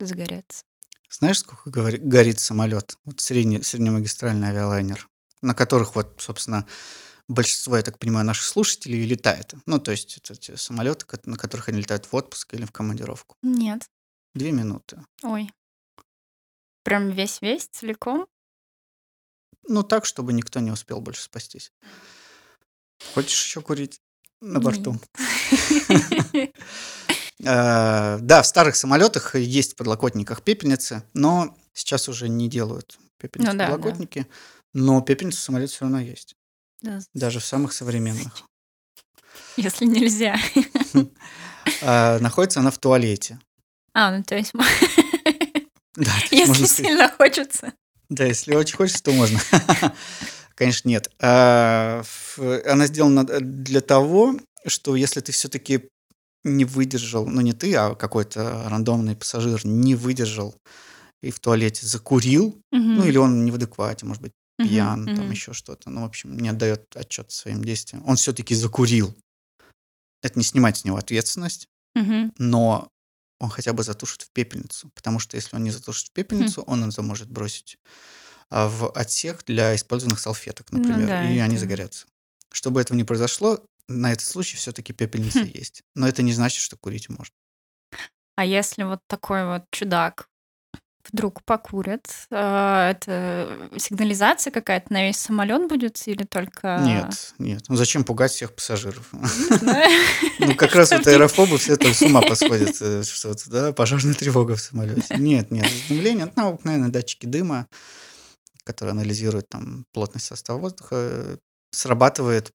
[0.01, 0.65] загореться.
[1.11, 2.97] Знаешь, сколько горит самолет?
[3.05, 5.09] Вот средний, среднемагистральный авиалайнер,
[5.43, 6.67] на которых вот, собственно,
[7.29, 9.55] большинство, я так понимаю, наших слушателей летает.
[9.67, 13.37] Ну, то есть это те самолеты, на которых они летают в отпуск или в командировку.
[13.43, 13.89] Нет.
[14.35, 15.03] Две минуты.
[15.23, 15.51] Ой.
[16.83, 18.27] Прям весь-весь целиком?
[19.67, 21.71] Ну, так, чтобы никто не успел больше спастись.
[23.15, 24.01] Хочешь еще курить
[24.41, 24.99] на борту?
[27.45, 33.53] Э, Да, в старых самолетах есть в подлокотниках пепельницы, но сейчас уже не делают пепельницы
[33.53, 33.69] Ну да.
[33.71, 34.27] подлокотники.
[34.75, 36.35] Но пепельница в самолете все равно есть.
[36.83, 38.43] Да, Даже в самых современных.
[39.57, 40.37] Если нельзя.
[41.83, 43.39] А, Находится она в туалете.
[43.95, 44.53] А, ну то есть,
[45.97, 47.73] Да, то есть если можно сильно хочется.
[48.09, 49.41] Да, если очень хочется, то можно.
[50.55, 51.11] Конечно, нет.
[51.21, 52.03] А,
[52.67, 55.89] Она сделана для того, что если ты все-таки
[56.45, 60.55] не выдержал, ну не ты, а какой-то рандомный пассажир не выдержал
[61.23, 65.53] и в туалете закурил, ну или он не в адеквате, может быть, пьян, там еще
[65.53, 69.15] что-то, ну, в общем, не отдает отчет своим действиям, он все-таки закурил.
[70.23, 71.69] Это не снимать с него ответственность,
[72.39, 72.89] но
[73.41, 76.89] он хотя бы затушит в пепельницу, потому что если он не затушит в пепельницу, он
[76.89, 77.79] это может бросить
[78.51, 82.07] а, в отсек для использованных салфеток, Ну например, да, и они это- загорятся.
[82.51, 85.51] Чтобы этого не произошло, на этот случай все-таки пепельница Хм.
[85.55, 85.83] есть.
[85.95, 87.35] Но это не значит, что курить можно.
[88.37, 90.29] А если вот такой вот чудак
[91.07, 96.79] вдруг покурит, а, это сигнализация какая-то на весь самолет будет или только...
[96.83, 97.65] Нет, нет.
[97.69, 99.09] Ну зачем пугать всех пассажиров?
[99.13, 99.91] Знаю.
[100.41, 104.55] Ну, как раз вот аэрофобы все это с ума посходят, э, что да, пожарная тревога
[104.55, 105.17] в самолете.
[105.17, 107.67] Нет, нет, заземление, это ну, обыкновенные датчики дыма,
[108.65, 111.39] которые анализируют там плотность состава воздуха,
[111.73, 112.53] срабатывает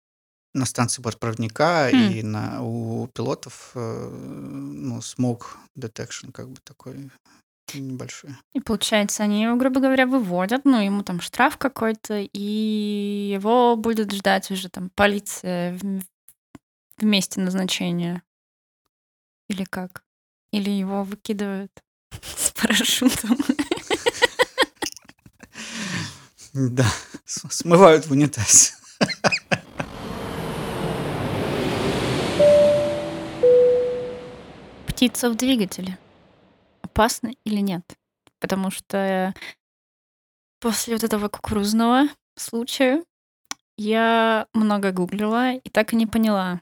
[0.53, 1.97] на станции бортпроводника Хм.
[1.97, 5.43] и на, у пилотов э, ну, smoke
[5.77, 7.11] detection как бы такой
[7.73, 8.31] небольшой.
[8.53, 14.11] И получается, они его, грубо говоря, выводят, ну, ему там штраф какой-то, и его будет
[14.11, 16.03] ждать уже там полиция в,
[17.01, 18.23] месте назначения.
[19.49, 20.03] Или как?
[20.51, 21.71] Или его выкидывают
[22.37, 23.37] с парашютом.
[26.53, 26.85] Да,
[27.25, 28.77] смывают в унитаз.
[34.85, 35.97] Птица в двигателе.
[36.93, 37.81] Опасно или нет?
[38.39, 39.33] Потому что
[40.59, 42.03] после вот этого кукурузного
[42.37, 43.03] случая
[43.77, 46.61] я много гуглила и так и не поняла.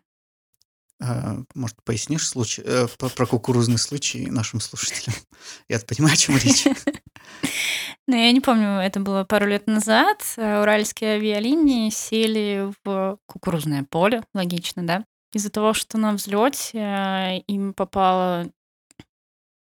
[1.02, 5.16] А, Может, пояснишь случай, э, про кукурузный случай нашим слушателям?
[5.68, 6.66] Я понимаю, о чем речь.
[8.08, 10.24] Ну, я не помню, это было пару лет назад.
[10.36, 15.06] э, Уральские авиалинии сели в кукурузное поле, логично, да?
[15.34, 18.50] Из-за того, что на взлете э, им попало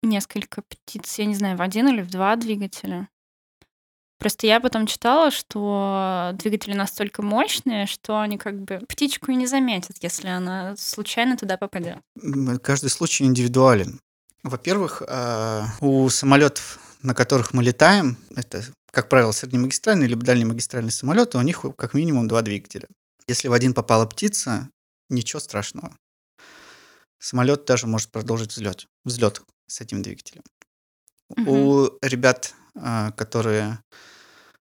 [0.07, 3.09] несколько птиц, я не знаю, в один или в два двигателя.
[4.19, 9.47] Просто я потом читала, что двигатели настолько мощные, что они как бы птичку и не
[9.47, 11.99] заметят, если она случайно туда попадет.
[12.63, 14.01] Каждый случай индивидуален.
[14.43, 21.37] Во-первых, а, у самолетов, на которых мы летаем, это, как правило, среднемагистральные либо дальнемагистральные самолеты,
[21.37, 22.87] у них как минимум два двигателя.
[23.27, 24.71] Если в один попала птица,
[25.11, 25.95] ничего страшного.
[27.19, 30.43] Самолет даже может продолжить взлет, взлет с этим двигателем.
[31.37, 33.79] У ребят, а, которые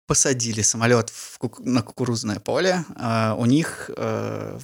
[0.07, 4.59] посадили самолет в куку- на кукурузное поле, а, у них э,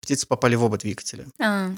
[0.00, 1.26] птицы попали в оба двигателя.
[1.40, 1.72] А,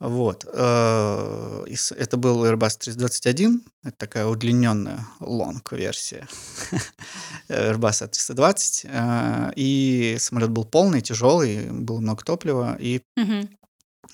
[0.00, 0.44] Вот.
[0.52, 1.64] э,
[1.96, 3.62] Это был Airbus 321.
[3.84, 6.26] Это такая удлиненная лонг-версия
[7.48, 8.86] Airbus A320.
[8.90, 12.76] э, И самолет был полный, тяжелый, было много топлива.
[12.80, 13.48] И мгм.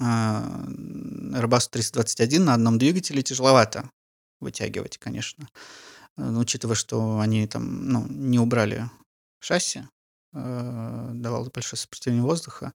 [0.00, 3.90] Э, Airbus 321 на одном двигателе тяжеловато
[4.40, 5.48] вытягивать, конечно.
[6.16, 8.90] Э, но Учитывая, что они там ну, не убрали
[9.40, 9.82] шасси,
[10.34, 12.72] э, давало большое сопротивление воздуха.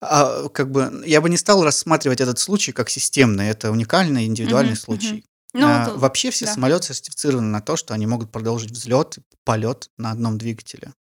[0.00, 4.72] А, как бы я бы не стал рассматривать этот случай как системный, это уникальный индивидуальный
[4.72, 5.24] Мгм, случай.
[5.54, 6.54] Ну, А, вот, вообще все да.
[6.54, 10.92] самолеты сертифицированы на то, что они могут продолжить взлет, полет на одном двигателе.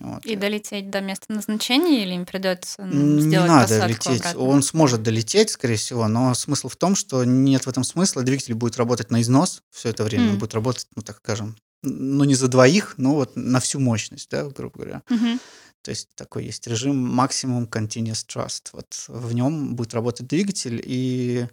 [0.00, 0.24] Вот.
[0.24, 4.20] И долететь до места назначения или им придется ну, Не сделать надо посадку лететь.
[4.20, 4.40] обратно?
[4.40, 8.22] Он сможет долететь, скорее всего, но смысл в том, что нет в этом смысла.
[8.22, 10.24] Двигатель будет работать на износ все это время.
[10.24, 10.38] Он М.
[10.38, 14.44] будет работать, ну так скажем, ну не за двоих, но вот на всю мощность, да,
[14.44, 15.02] грубо говоря.
[15.08, 15.38] Мгм.
[15.82, 18.70] То есть такой есть режим максимум continuous trust.
[18.72, 21.46] Вот в нем будет работать двигатель, и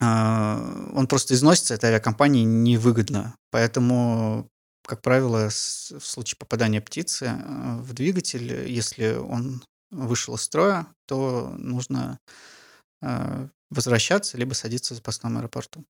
[0.00, 3.34] а, он просто износится этой авиакомпании невыгодно.
[3.50, 4.48] Поэтому,
[4.90, 11.54] как правило, в случае попадания птицы э, в двигатель, если он вышел из строя, то
[11.56, 12.18] нужно
[13.02, 15.84] э, возвращаться, либо садиться в запасном аэропорту.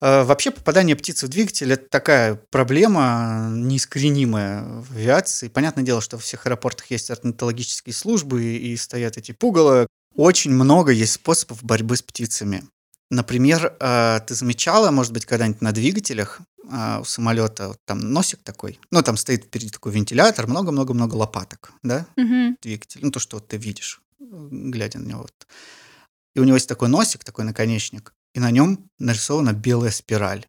[0.00, 5.48] Э, Вообще попадание птицы в двигатель– это такая проблема неискоренимая в авиации.
[5.48, 9.86] Понятное дело, что во всех аэропортах есть орнитологические службы и стоят эти пугало.
[10.14, 12.64] Очень много есть способов борьбы с птицами.
[13.10, 18.42] Например, э, ты замечала, может быть, когда-нибудь на двигателях э, у самолета вот там носик
[18.42, 22.56] такой, ну, там стоит впереди такой вентилятор, много-много-много лопаток, да, Мгм.
[22.60, 25.20] двигатель, ну, то, что вот ты видишь, э, глядя на него.
[25.22, 25.46] вот.
[26.34, 30.44] И у него есть такой носик, такой наконечник, и на нем нарисована белая спираль.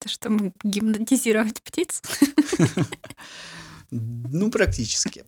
[0.00, 2.02] Это чтобы гипнотизировать птиц?
[3.90, 5.24] Ну, практически.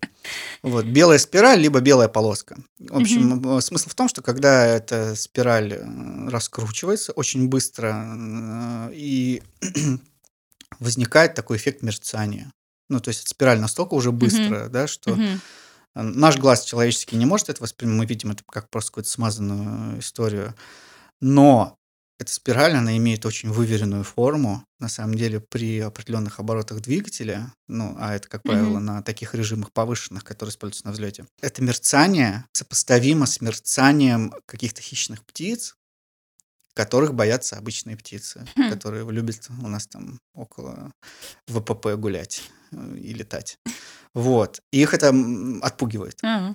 [0.62, 2.58] Вот, белая спираль, либо белая полоска.
[2.78, 8.90] В общем, э, смысл в том, что когда эта спираль э, раскручивается очень быстро, э,
[8.92, 9.42] и
[10.78, 12.52] возникает такой эффект мерцания.
[12.90, 15.38] Ну, то есть спираль настолько уже быстрая, да, что э,
[15.94, 17.98] наш глаз человеческий не может это воспринимать.
[18.00, 20.54] Мы видим это как просто какую-то смазанную историю.
[21.20, 21.78] Но
[22.20, 24.64] эта спираль, она имеет очень выверенную форму.
[24.78, 28.84] На самом деле, при определенных оборотах двигателя, ну, а это, как правило, Мгм.
[28.84, 35.24] на таких режимах повышенных, которые используются на взлете, это мерцание сопоставимо с мерцанием каких-то хищных
[35.24, 35.76] птиц,
[36.74, 38.70] которых боятся обычные птицы, Хм.
[38.70, 40.92] которые любят у нас там около
[41.48, 43.58] ВПП гулять э, и летать.
[44.14, 44.60] Вот.
[44.72, 45.12] И их это
[45.62, 46.18] отпугивает.
[46.22, 46.54] А,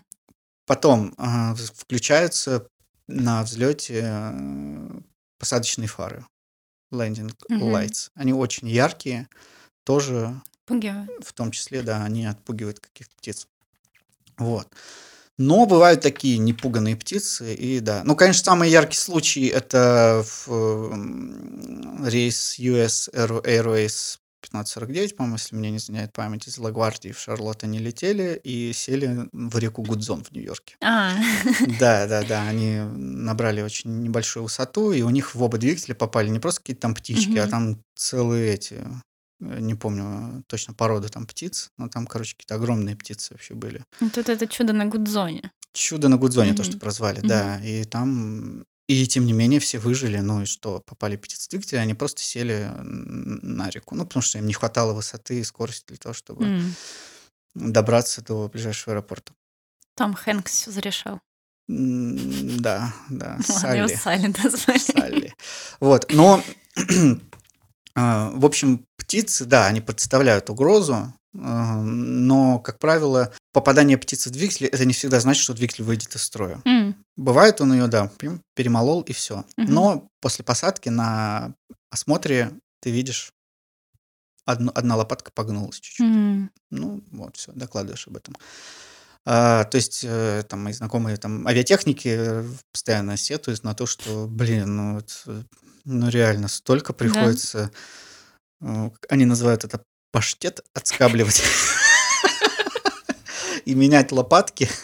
[0.68, 2.68] Потом в- включаются
[3.08, 5.00] на взлете э,
[5.38, 6.26] посадочные фары,
[6.92, 7.76] landing Мгм.
[7.76, 8.10] lights.
[8.16, 9.28] Они очень яркие,
[9.84, 11.10] тоже пугивает.
[11.26, 13.48] в том числе, да, они отпугивают каких-то птиц.
[14.38, 14.68] Вот.
[15.38, 18.04] Но бывают такие непуганные птицы, и да.
[18.06, 25.72] Ну, конечно, самый яркий случай это в, рейс US Air- Airways 1549, по-моему, если мне
[25.72, 30.32] не изменяет память, из Лагвардии в Шарлотт они летели и сели в реку Гудзон в
[30.32, 30.76] Нью-Йорке.
[30.82, 31.14] А,
[31.80, 36.30] Да, да, да, они набрали очень небольшую высоту, и у них в оба двигателя попали
[36.30, 38.76] не просто какие-то там птички, а там целые эти,
[39.42, 43.84] э, не помню точно породы там птиц, но там, короче, какие-то огромные птицы вообще были.
[44.00, 45.52] тут это чудо на Гудзоне.
[45.74, 48.66] Чудо на Гудзоне, то, что прозвали, да, и там...
[48.88, 52.72] И тем не менее все выжили, ну и что, попали в двигатель, они просто сели
[52.84, 56.76] на реку, ну потому что им не хватало высоты и скорости для того, чтобы М.
[57.56, 59.34] добраться до ближайшего аэропорта.
[59.96, 61.20] Том Хэнкс все зарешал.
[61.68, 63.96] Да, да, Ладно, Салли.
[63.96, 64.78] Салли назвали.
[64.78, 65.36] Салли.
[65.80, 66.44] Вот, но,
[67.96, 74.34] а, в общем, птицы, да, они представляют угрозу, а, но, как правило, попадание птицы в
[74.34, 76.62] двигатель, это не всегда значит, что двигатель выйдет из строя.
[76.66, 78.12] М, Бывает он ее, да,
[78.54, 79.46] перемолол и все.
[79.58, 79.74] Мгм.
[79.74, 81.56] Но после посадки на
[81.90, 83.32] осмотре ты видишь,
[84.46, 86.06] одну- одна лопатка погнулась чуть-чуть.
[86.06, 86.52] м.
[86.70, 88.36] Ну, вот, все, докладываешь об этом.
[89.28, 94.28] А, то есть, э, там, мои знакомые там, авиатехники э, постоянно сетуют на то, что,
[94.28, 95.42] блин, ну, вот, э,
[95.86, 97.72] ну реально, столько приходится...
[98.62, 101.42] э, как Они называют это паштет отскабливать
[103.66, 104.70] и менять лопатки.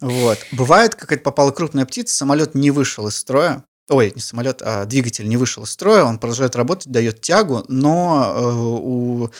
[0.00, 0.38] Вот.
[0.50, 3.64] Бывает, какая-то попала крупная птица, самолет не вышел из строя.
[3.88, 8.34] Ой, не самолет, а двигатель не вышел из строя, он продолжает работать, дает тягу, но
[8.34, 9.30] э, у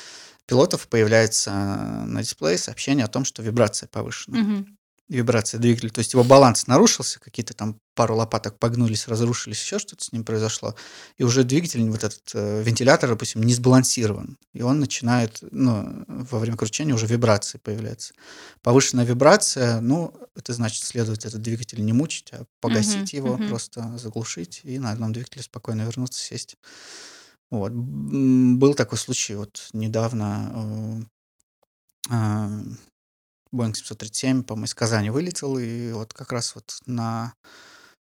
[0.46, 4.38] пилотов появляется на дисплее сообщение о том, что вибрация повышена.
[4.38, 4.79] Мгм.
[5.16, 5.90] Вибрация двигателя.
[5.90, 10.25] То есть его баланс нарушился, какие-то там пару лопаток погнулись, разрушились, еще что-то с ним
[10.25, 10.75] произошло.
[11.18, 14.38] И уже двигатель, вот этот э, вентилятор, допустим, не сбалансирован.
[14.55, 18.14] И он начинает, ну, во время кручения уже вибрации появляются.
[18.62, 23.48] Повышенная вибрация, ну, это значит, следует этот двигатель не мучить, а погасить Мгм, его, мгм.
[23.48, 26.57] просто заглушить и на одном двигателе спокойно вернуться, сесть.
[27.51, 27.72] Вот.
[27.72, 30.53] Был такой случай вот недавно.
[30.55, 31.03] э,
[32.11, 32.51] а,
[33.53, 37.35] Боинг 737, по-моему, из Казани вылетел, и вот как раз вот на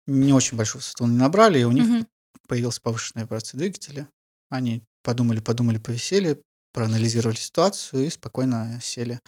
[0.07, 2.07] не очень большую высоту не набрали, и у них Мгм.
[2.47, 4.07] появилась повышенная вибрация двигателя.
[4.49, 6.41] Они подумали, подумали, повисели,
[6.73, 9.19] проанализировали ситуацию и спокойно сели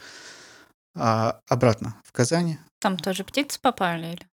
[0.96, 2.58] а, обратно в Казани.
[2.80, 4.12] Там тоже птицы попали?
[4.12, 4.28] Или?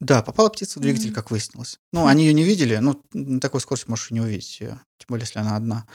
[0.00, 1.14] Да, попала птица в двигатель, Мгм.
[1.14, 1.78] как выяснилось.
[1.92, 5.06] Ну, они ее не видели, ну, на такой скорости можешь и не увидеть ее, тем
[5.08, 5.86] более, если она одна.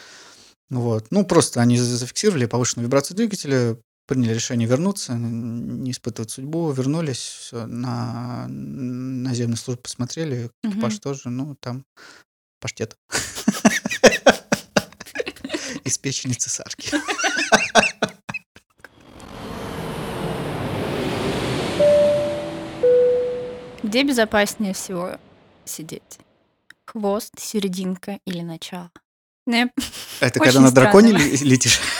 [0.69, 1.07] Вот.
[1.11, 7.19] Ну, просто они за- зафиксировали повышенную вибрацию двигателя, приняли решение вернуться, не испытывать судьбу, вернулись,
[7.19, 10.99] всё, на наземную службу посмотрели, экипаж Мгм.
[11.01, 11.85] тоже, ну, там
[12.59, 12.97] паштет.
[15.83, 16.91] Из печени цесарки.
[23.83, 25.17] Где безопаснее всего
[25.65, 26.19] сидеть?
[26.85, 28.91] Хвост, серединка или начало?
[29.45, 29.69] Ну,
[30.19, 31.79] Это когда на драконе летишь?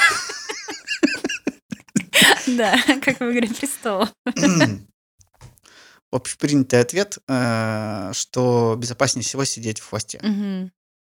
[2.57, 4.09] Да, как в «Игре престолов».
[6.11, 10.19] общепринятый ответ, э, что безопаснее всего сидеть в хвосте.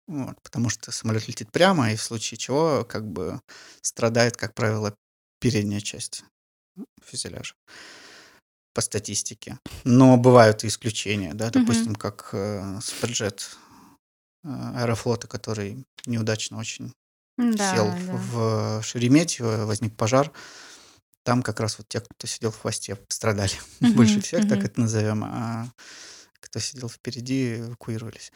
[0.06, 3.40] Вот, потому что самолет летит прямо, и в случае чего, как бы,
[3.82, 4.94] страдает, как правило,
[5.38, 6.24] передняя часть
[7.04, 7.54] фюзеляжа
[8.74, 9.58] по статистике.
[9.84, 13.56] Но бывают и исключения, да, допустим, как э, Суперджет
[14.44, 16.92] э, Аэрофлота, который неудачно очень
[17.36, 18.12] Да, сел да.
[18.12, 20.32] в Шереметьево, возник пожар.
[21.28, 24.66] Там как раз вот те, кто сидел в хвосте, пострадали Мгм, больше всех, так мгм.
[24.66, 25.68] это назовем, а
[26.40, 28.32] кто сидел впереди, эвакуировались.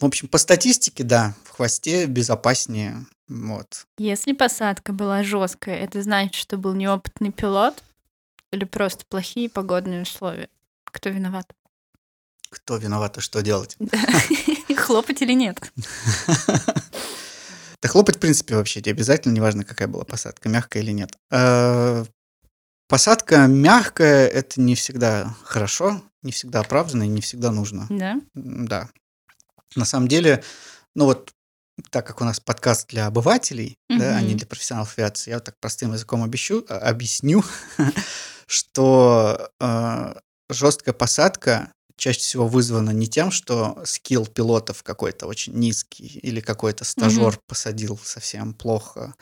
[0.00, 3.06] В общем, по статистике, да, в хвосте безопаснее.
[3.28, 3.86] Вот.
[3.96, 7.80] Если посадка была жесткая, это значит, что был неопытный пилот
[8.50, 10.48] или просто плохие погодные условия?
[10.82, 11.54] Кто виноват?
[12.50, 13.76] Кто виноват и что делать?
[14.76, 15.60] Хлопать или нет?
[17.82, 21.18] Да хлопать, в принципе, вообще не обязательно, неважно, какая была посадка, мягкая или нет.
[22.92, 27.86] Э, Посадка мягкая– это не всегда хорошо, не всегда оправданно и не всегда нужно.
[27.88, 28.20] Да?
[28.34, 28.90] Да.
[29.74, 30.44] На самом деле,
[30.94, 31.32] ну вот,
[31.90, 35.44] так как у нас подкаст для обывателей, да, а не для профессионалов авиации, я вот
[35.44, 37.42] так простым языком обещу, а, объясню,
[38.46, 39.50] что
[40.50, 46.84] жесткая посадка чаще всего вызвана не тем, что скилл пилотов какой-то очень низкий или какой-то
[46.84, 49.14] стажер посадил совсем плохо.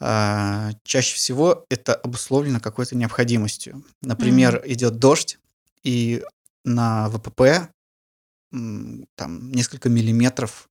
[0.00, 3.84] А, Чаще всего это обусловлено какой-то необходимостью.
[4.02, 5.38] Например, идет дождь,
[5.82, 6.22] и
[6.64, 7.70] на ВПП
[8.50, 10.68] там несколько миллиметров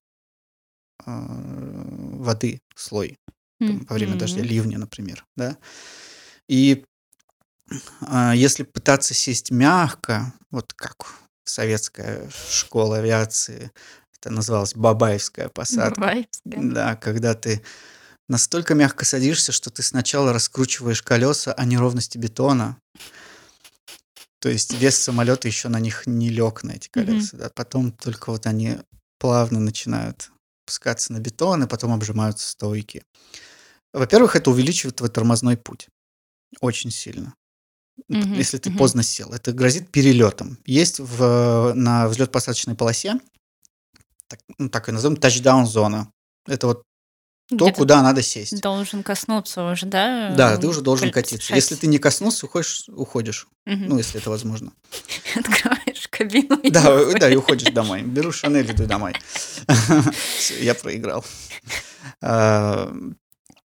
[1.04, 3.18] а, воды слой
[3.58, 5.56] там, во время дождя, ливня, например, да.
[6.48, 6.84] И
[8.02, 11.06] а, если пытаться сесть мягко, вот как
[11.44, 13.70] советская школа авиации,
[14.18, 16.62] это называлось бабаевская посадка, Бабаевская.
[16.62, 17.62] да, когда ты
[18.28, 22.78] настолько мягко садишься, что ты сначала раскручиваешь колеса о неровности бетона,
[24.40, 28.30] то есть вес самолета еще на них не лег на эти колеса, да, потом только
[28.30, 28.78] вот они
[29.18, 30.30] плавно начинают
[30.66, 33.02] пускаться на бетон, и потом обжимаются стойки.
[33.92, 35.88] Во-первых, это увеличивает твой тормозной путь
[36.60, 37.34] очень сильно.
[38.08, 38.78] Мгм, Если ты мгм.
[38.78, 40.58] поздно сел, это грозит перелетом.
[40.66, 43.18] Есть в, на взлет-посадочной полосе,
[44.28, 46.12] так, ну, так и назовем, тачдаун-зона.
[46.46, 46.82] Это вот
[47.48, 48.60] то, Где ты куда надо сесть.
[48.60, 50.30] должен коснуться уже, да?
[50.36, 51.54] Да, ты уже должен катиться.
[51.54, 53.46] Если ты не коснулся, уходишь, уходишь.
[53.66, 53.88] Мгм.
[53.88, 54.72] Ну, если это возможно.
[55.36, 57.20] Открываешь кабину и Да, уходишь.
[57.20, 58.02] да, и уходишь домой.
[58.02, 59.14] Беру Шанель, иду домой.
[60.60, 61.24] Я проиграл.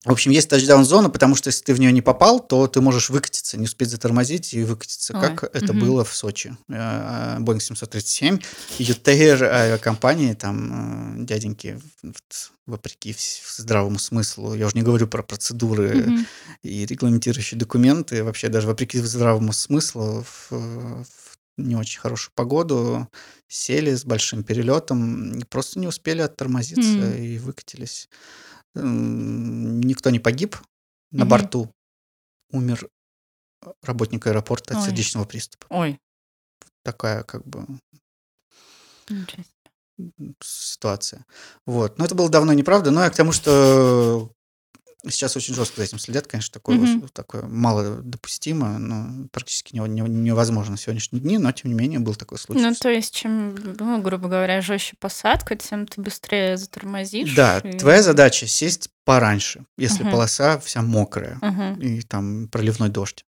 [0.07, 3.11] В общем, есть тачдаун-зона, потому что если ты в нее не попал, то ты можешь
[3.11, 6.57] выкатиться, не успеть затормозить и выкатиться, Ой, как это было в Сочи.
[6.69, 8.39] Э, Boeing 737,
[8.79, 11.81] UTR авиакомпании, там э, дяденьки,
[12.67, 13.17] вопреки
[13.57, 16.27] здравому смыслу, я уже не говорю про процедуры Мгм.
[16.63, 21.05] и регламентирующие документы, вообще даже вопреки здравому смыслу в, в
[21.57, 23.09] не очень хорошую погоду
[23.49, 27.15] сели с большим перелетом, просто не успели оттормозиться М.
[27.17, 28.09] и выкатились.
[28.83, 30.57] Никто не погиб
[31.11, 31.29] на Мгм.
[31.31, 31.75] борту.
[32.51, 32.89] Умер
[33.83, 34.87] работник аэропорта от Ой.
[34.87, 35.67] сердечного приступа.
[35.71, 35.99] Ой,
[36.83, 37.67] Такая как бы
[40.41, 41.25] ситуация.
[41.65, 41.99] Вот.
[41.99, 42.91] Но это было давно неправда.
[42.91, 44.31] Но я к тому, что
[45.11, 49.89] сейчас очень жестко за этим следят, конечно, такое, вот- такое мало допустимо, но практически не-
[49.89, 52.61] не- невозможно в сегодняшние дни, но тем не менее был такой случай.
[52.63, 57.35] Ну, то есть, чем, ну, грубо говоря, жестче посадка, тем ты быстрее затормозишь.
[57.35, 60.13] Да, и- твоя задача сесть пораньше, если Мгм.
[60.13, 61.81] полоса вся мокрая Мгм.
[61.81, 63.25] и там проливной дождь.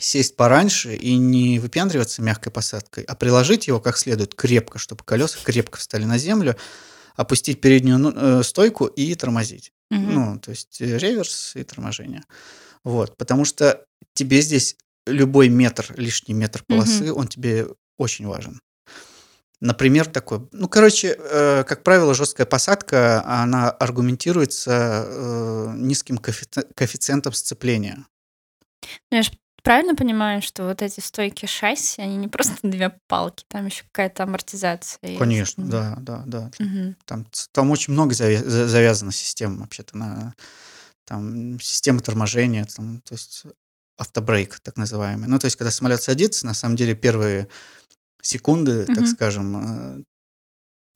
[0.00, 5.38] Сесть пораньше и не выпендриваться мягкой посадкой, а приложить его как следует крепко, чтобы колеса
[5.42, 6.56] крепко встали на землю,
[7.16, 9.72] опустить переднюю э, стойку и тормозить.
[9.90, 10.14] Мгм.
[10.14, 12.22] Ну, то есть э, реверс и торможение.
[12.84, 13.84] Вот, потому что
[14.14, 14.76] тебе здесь
[15.06, 17.66] любой метр, лишний метр полосы, он тебе
[17.96, 18.60] очень важен.
[19.60, 27.32] Например, такой, ну, короче, э, как правило, жесткая посадка, она аргументируется э, низким коэффици- коэффициентом
[27.32, 28.06] сцепления.
[29.10, 29.30] Же
[29.68, 34.22] правильно понимаю, что вот эти стойки шасси, они не просто две палки, там еще какая-то
[34.22, 34.98] амортизация.
[35.02, 35.18] есть.
[35.18, 35.70] Конечно, Мгм.
[35.70, 36.50] да, да, да.
[36.58, 36.96] Мгм.
[37.04, 40.34] Там, там очень много завя- за- завязано систем вообще-то на
[41.04, 43.44] там система торможения, там, то есть
[43.98, 45.28] автобрейк так называемый.
[45.28, 47.48] Ну, то есть, когда самолет садится, на самом деле первые
[48.22, 49.06] секунды, так Мгм.
[49.06, 49.56] скажем,
[49.98, 50.02] э,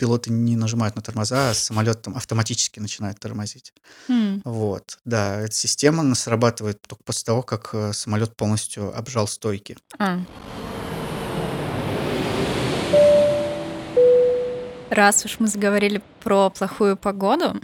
[0.03, 3.73] пилоты не нажимают на тормоза, а самолет там автоматически начинает тормозить.
[4.09, 4.43] М.
[4.45, 9.77] Вот, да, эта система она срабатывает только после того, как э, самолет полностью обжал стойки.
[10.01, 10.19] А.
[14.91, 17.61] Раз уж мы заговорили про плохую погоду,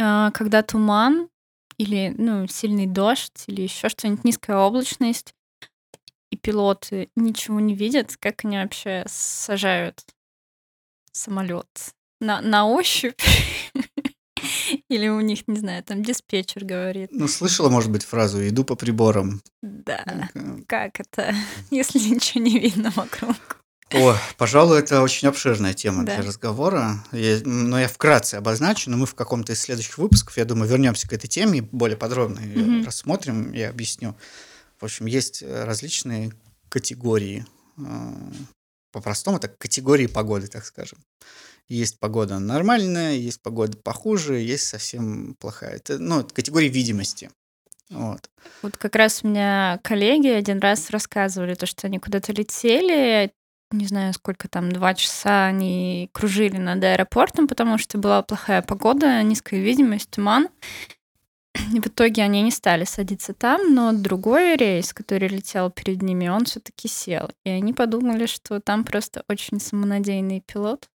[0.00, 1.28] а, когда туман
[1.78, 5.32] или ну, сильный дождь или еще что-нибудь, низкая облачность,
[6.32, 10.04] и пилоты ничего не видят, как они вообще сажают
[11.12, 11.66] самолет
[12.20, 13.20] на, на ощупь?
[14.88, 17.10] Или у них, не знаю, там диспетчер говорит.
[17.12, 19.40] Ну, слышала, может быть, фразу «иду по приборам».
[19.62, 20.28] Да,
[20.66, 21.34] как это,
[21.70, 23.36] если ничего не видно вокруг?
[23.94, 26.14] О, пожалуй, это очень обширная тема Да.
[26.16, 27.04] для разговора.
[27.12, 31.06] Я- но я вкратце обозначу, но мы в каком-то из следующих выпусков, я думаю, вернемся
[31.06, 32.84] к этой теме, более подробно Мгм.
[32.86, 34.16] рассмотрим и объясню.
[34.80, 36.32] В общем, есть э, различные
[36.70, 37.44] категории.
[38.92, 40.98] По-простому, так категории погоды, так скажем.
[41.68, 45.76] Есть погода нормальная, есть погода похуже, есть совсем плохая.
[45.76, 47.30] Это, ну, категории видимости.
[47.90, 48.30] Вот.
[48.62, 53.32] Вот как раз у меня коллеги один раз рассказывали, то, что они куда-то летели,
[53.70, 59.22] не знаю, сколько там, два часа они кружили над аэропортом, потому что была плохая погода,
[59.22, 60.48] низкая видимость, туман.
[61.54, 66.44] В итоге они не стали садиться там, но другой рейс, который летел перед ними, он
[66.44, 67.30] все-таки сел.
[67.44, 70.88] И они подумали, что там просто очень самонадеянный пилот,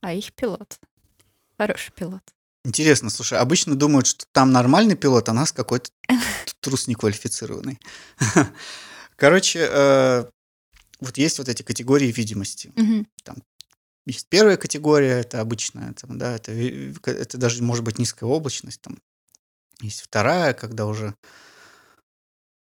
[0.00, 0.78] а их пилот
[1.58, 2.22] хороший пилот.
[2.64, 5.90] Интересно, слушай, обычно думают, что там нормальный пилот, а нас какой-то
[6.60, 7.78] трус неквалифицированный.
[9.16, 10.24] Короче, э,
[11.00, 12.72] вот есть вот эти категории видимости.
[12.74, 13.06] Мгм.
[14.04, 18.80] Есть первая категория, это обычная, там, да, это, это даже может быть низкая облачность.
[18.80, 18.98] Там.
[19.82, 21.14] Есть вторая, когда уже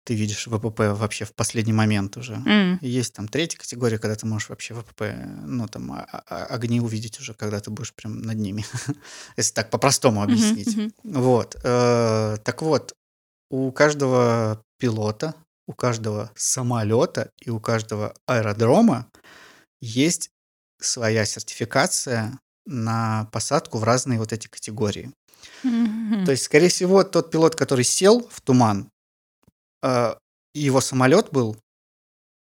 [0.06, 2.36] ты видишь ВПП вообще в последний момент уже.
[2.82, 6.80] И есть там третья категория, когда ты можешь вообще ВПП, ну, там, а- а- огни
[6.80, 8.64] увидеть уже, когда ты будешь прям над ними.
[9.38, 10.76] Если так по-простому объяснить.
[10.78, 10.94] мгм.
[11.04, 11.56] Вот.
[11.64, 12.94] э, Так вот,
[13.50, 15.34] у каждого пилота,
[15.68, 19.08] у каждого самолета и у каждого аэродрома
[19.82, 20.30] есть
[20.80, 22.38] своя сертификация
[22.68, 25.12] на посадку в разные вот эти категории.
[26.26, 28.90] То есть, скорее всего, тот пилот, который сел в туман,
[29.84, 30.16] э,
[30.54, 31.58] его самолет был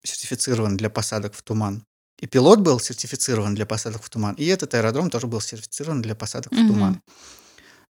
[0.04, 1.84] сертифицирован для посадок в туман,
[2.20, 6.14] и пилот был сертифицирован для посадок в туман, и этот аэродром тоже был сертифицирован для
[6.14, 7.02] посадок в туман.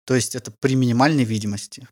[0.05, 1.87] То есть это при минимальной видимости.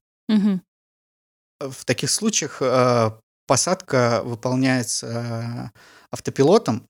[1.60, 3.12] В таких случаях э,
[3.46, 5.80] посадка выполняется э,
[6.10, 6.88] автопилотом,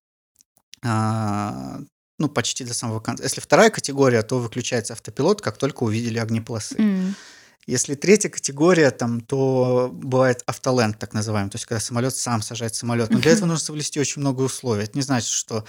[2.21, 3.23] ну, почти до самого конца.
[3.23, 6.75] Если вторая категория, то выключается автопилот, как только увидели огни полосы.
[6.77, 7.15] М.
[7.67, 12.73] Если третья категория, там, то бывает автоленд, так называемый, то есть когда самолет сам сажает
[12.75, 13.11] самолет.
[13.11, 14.83] Но для этого нужно соблюсти очень много условий.
[14.83, 15.63] Это не значит, что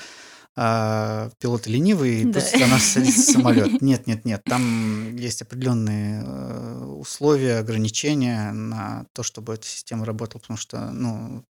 [0.54, 2.32] а, пилоты ленивые, и Да.
[2.32, 3.80] просто за нас садится самолет.
[3.82, 4.42] Нет, нет, нет.
[4.44, 11.44] Там есть определенные э, условия, ограничения на то, чтобы эта система работала, потому что, ну,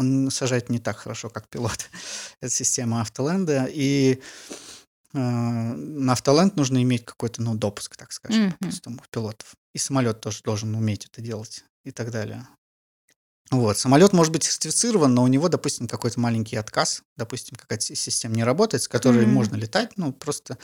[0.00, 1.88] он сажает не так хорошо, как пилот.
[2.40, 3.68] Это система автоленда.
[3.70, 4.20] И
[5.12, 8.52] э, на автоленд нужно иметь какой-то, ну, допуск, так скажем, Мгм.
[8.52, 9.54] по-простому, пилотов.
[9.74, 12.46] И самолет тоже должен уметь это делать и так далее.
[13.50, 13.78] Вот.
[13.78, 18.36] Самолет может быть сертифицирован, но у него, допустим, какой-то маленький отказ, допустим, какая-то си- система
[18.36, 19.30] не работает, с которой М.
[19.30, 20.56] можно летать, ну, просто,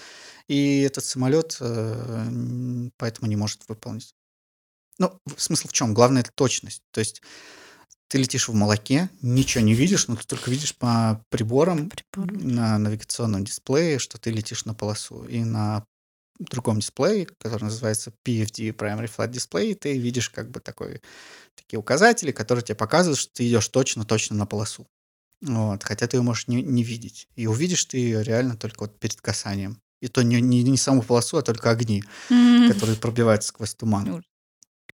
[0.46, 4.14] и этот самолет э, поэтому не может выполнить.
[4.98, 5.94] Ну, смысл в чем?
[5.94, 6.80] Главное это точность.
[6.92, 7.22] То есть
[8.08, 12.32] ты летишь в молоке, ничего не видишь, но ты только видишь по приборам Прибор.
[12.32, 15.24] на навигационном дисплее, что ты летишь на полосу.
[15.24, 15.84] И на
[16.38, 21.00] другом дисплее, который называется PFD, Primary Flight Display, ты видишь как бы такой,
[21.54, 24.86] такие указатели, которые тебе показывают, что ты идешь точно-точно на полосу.
[25.42, 25.82] Вот.
[25.82, 27.28] Хотя ты ее можешь не, не видеть.
[27.36, 29.80] И увидишь ты ее реально только вот перед касанием.
[30.00, 32.70] И то не, не, не саму полосу, а только огни, М.
[32.70, 34.22] которые пробиваются сквозь туман.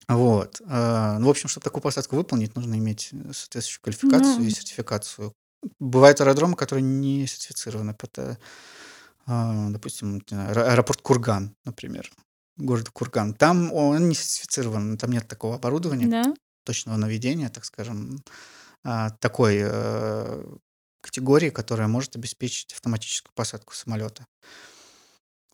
[0.08, 0.62] Вот.
[0.66, 4.46] А, Ну, в общем, чтобы такую посадку выполнить, нужно иметь э, соответствующую квалификацию Ну.
[4.46, 5.34] и сертификацию.
[5.80, 7.96] Бывают аэродромы, которые не сертифицированы.
[8.02, 8.38] Это,
[9.26, 12.10] а, допустим, аэропорт Курган, например,
[12.58, 13.34] город Курган.
[13.34, 16.34] Там он не сертифицирован, там нет такого оборудования, Да?
[16.64, 18.24] точного наведения, так скажем,
[18.84, 20.44] а, такой э,
[21.02, 24.26] категории, которая может обеспечить автоматическую посадку самолета.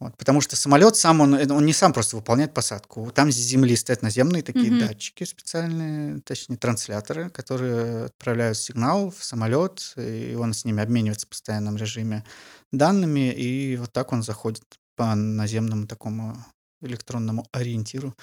[0.04, 3.10] Вот, потому что самолет сам, он, э, он не сам просто выполняет посадку.
[3.12, 4.80] Там с земли стоят наземные такие Мгм.
[4.80, 11.30] датчики специальные, точнее трансляторы, которые отправляют сигнал в самолет, и он с ними обменивается в
[11.30, 12.26] постоянном режиме
[12.74, 14.64] данными, и вот так он заходит
[14.97, 16.36] по наземному такому
[16.82, 18.14] электронному ориентиру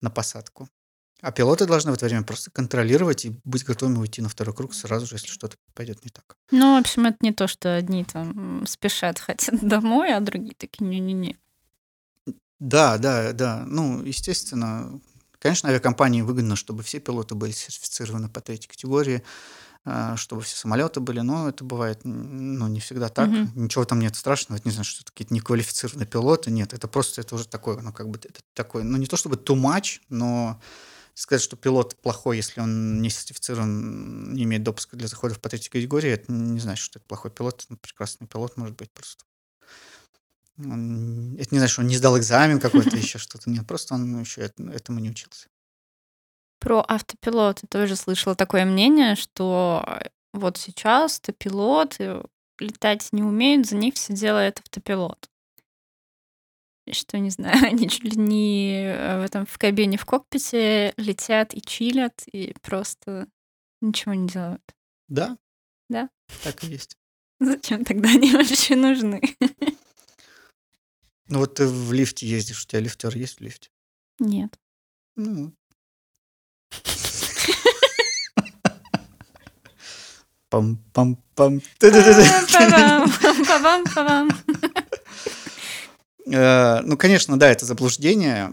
[0.00, 0.66] на посадку.
[1.20, 4.72] А пилоты должны в это время просто контролировать и быть готовыми уйти на второй круг
[4.72, 6.36] сразу же, если что-то пойдет не так.
[6.52, 10.86] Ну, в общем, это не то, что одни там спешат, хотят домой, а другие такие
[10.86, 11.36] не-не-не.
[12.60, 13.64] Да, да, да.
[13.66, 15.00] Ну, естественно,
[15.40, 19.22] конечно, авиакомпании выгодно, чтобы все пилоты были сертифицированы по третьей категории,
[19.84, 23.28] а, чтобы все самолеты были, но это бывает ну, не всегда так.
[23.28, 23.52] Мгм.
[23.54, 27.20] Ничего там нет страшного, это не знаю, что это какие-то неквалифицированные пилоты, нет, это просто
[27.20, 30.60] это уже такое, ну, как бы это такой, ну, не то чтобы too much, но
[31.18, 35.68] Сказать, что пилот плохой, если он не сертифицирован, не имеет допуска для захода по третьей
[35.68, 37.66] категории, это не значит, что это плохой пилот.
[37.68, 39.24] Это прекрасный пилот может быть просто.
[40.58, 43.50] Он- это не значит, что он не сдал экзамен какой-то, еще что-то.
[43.50, 45.48] Нет, просто он еще эт- этому не учился.
[46.60, 50.00] Про автопилот я тоже слышала такое мнение, что
[50.32, 52.22] вот сейчас-то пилоты
[52.60, 55.28] летать не умеют, за них все делает автопилот.
[56.92, 61.54] Что, не знаю, они чуть ли не э, в этом в кабине в кокпите летят
[61.54, 63.28] и чилят, и просто
[63.80, 64.62] ничего не делают.
[65.08, 65.38] Да?
[65.88, 66.10] Да.
[66.42, 66.96] Так и есть.
[67.40, 69.22] Зачем тогда они вообще нужны?
[71.28, 73.70] Ну вот ты в лифте ездишь, у тебя лифтер есть в лифте?
[74.18, 74.58] Нет.
[75.16, 75.52] Ну.
[80.50, 81.60] Пам-пам-пам.
[81.78, 82.24] Ты-ты-ты-ты.
[86.30, 88.52] Ну, конечно, да, это заблуждение.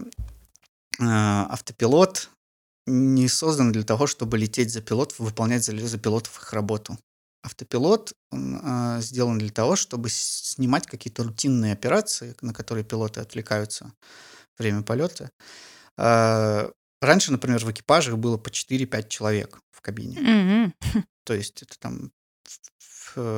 [0.98, 2.30] Э, Автопилот
[2.86, 6.98] не создан для того, чтобы лететь за пилотов, выполнять за, пилотов их работу.
[7.42, 13.92] Автопилот он, э, сделан для того, чтобы снимать какие-то рутинные операции, на которые пилоты отвлекаются
[14.58, 15.30] во время полета.
[15.98, 16.70] Э,
[17.02, 20.18] Раньше, например, в экипажах было по 4-5 человек в кабине.
[20.18, 20.74] Мгм.
[21.24, 22.10] То есть это там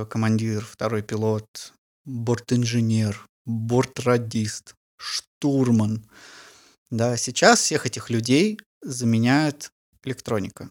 [0.09, 1.73] командир, второй пилот,
[2.05, 6.09] бортинженер, бортрадист, штурман.
[6.91, 9.73] Да, сейчас всех этих людей заменяет
[10.05, 10.71] электроника.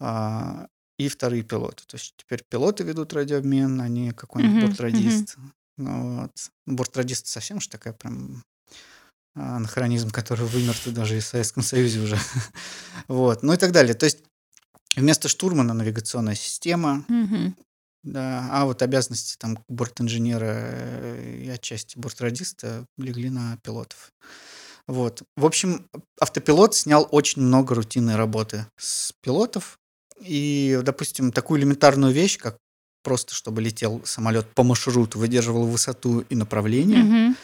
[0.00, 0.66] А,
[0.98, 1.84] и вторые пилоты.
[1.86, 5.36] То есть теперь пилоты ведут радиообмен, а не какой-нибудь Мгм, бортрадист.
[5.78, 6.32] Ну вот.
[6.66, 8.42] Бортрадист совсем же такая прям
[9.34, 12.18] а, анахронизм, который вымер даже и в Советском Союзе уже.
[13.08, 13.42] вот.
[13.42, 13.94] Ну и так далее.
[13.94, 14.18] То есть
[14.96, 17.56] вместо штурмана навигационная система, Мгм.
[18.02, 24.12] Да, а вот обязанности там бортинженера э, и отчасти бортрадиста легли на пилотов.
[24.86, 25.22] Вот.
[25.36, 25.86] В общем,
[26.18, 29.78] автопилот снял очень много рутинной работы с пилотов.
[30.20, 32.58] И, допустим, такую элементарную вещь, как
[33.02, 37.34] просто чтобы летел самолет по маршруту, выдерживал высоту и направление,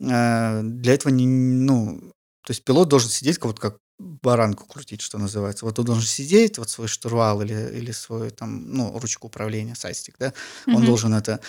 [0.00, 2.00] э, для этого не, ну,
[2.44, 5.64] то есть пилот должен сидеть как вот как баранку крутить, что называется.
[5.64, 10.16] Вот он должен сидеть, вот свой штурвал или, или свой там, ну, ручку управления, сайстик,
[10.18, 10.32] да,
[10.72, 10.84] он Мгм.
[10.84, 11.40] должен это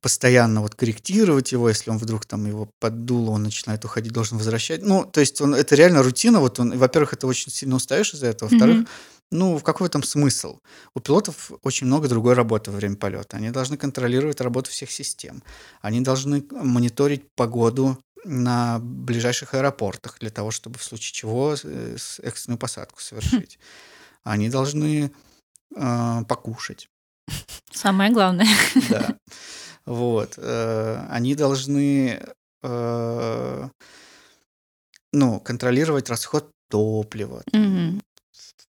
[0.00, 4.82] постоянно вот корректировать его, если он вдруг там его поддуло, он начинает уходить, должен возвращать.
[4.82, 8.26] Ну, то есть он, это реально рутина, вот он, во-первых, это очень сильно устаешь из-за
[8.26, 8.88] этого, во-вторых, Мгм.
[9.30, 10.60] ну, в какой там смысл?
[10.94, 13.36] У пилотов очень много другой работы во время полета.
[13.36, 15.42] Они должны контролировать работу всех систем.
[15.80, 22.58] Они должны мониторить погоду на ближайших аэропортах для того, чтобы в случае чего э, экстренную
[22.58, 23.58] посадку совершить.
[24.24, 25.12] Они должны
[25.76, 26.88] э, покушать.
[27.72, 28.48] Самое главное.
[28.90, 29.16] Да.
[29.84, 30.34] Вот.
[30.38, 32.20] э, Они должны
[32.62, 33.68] э,
[35.12, 38.02] ну, контролировать расход топлива, Мгм.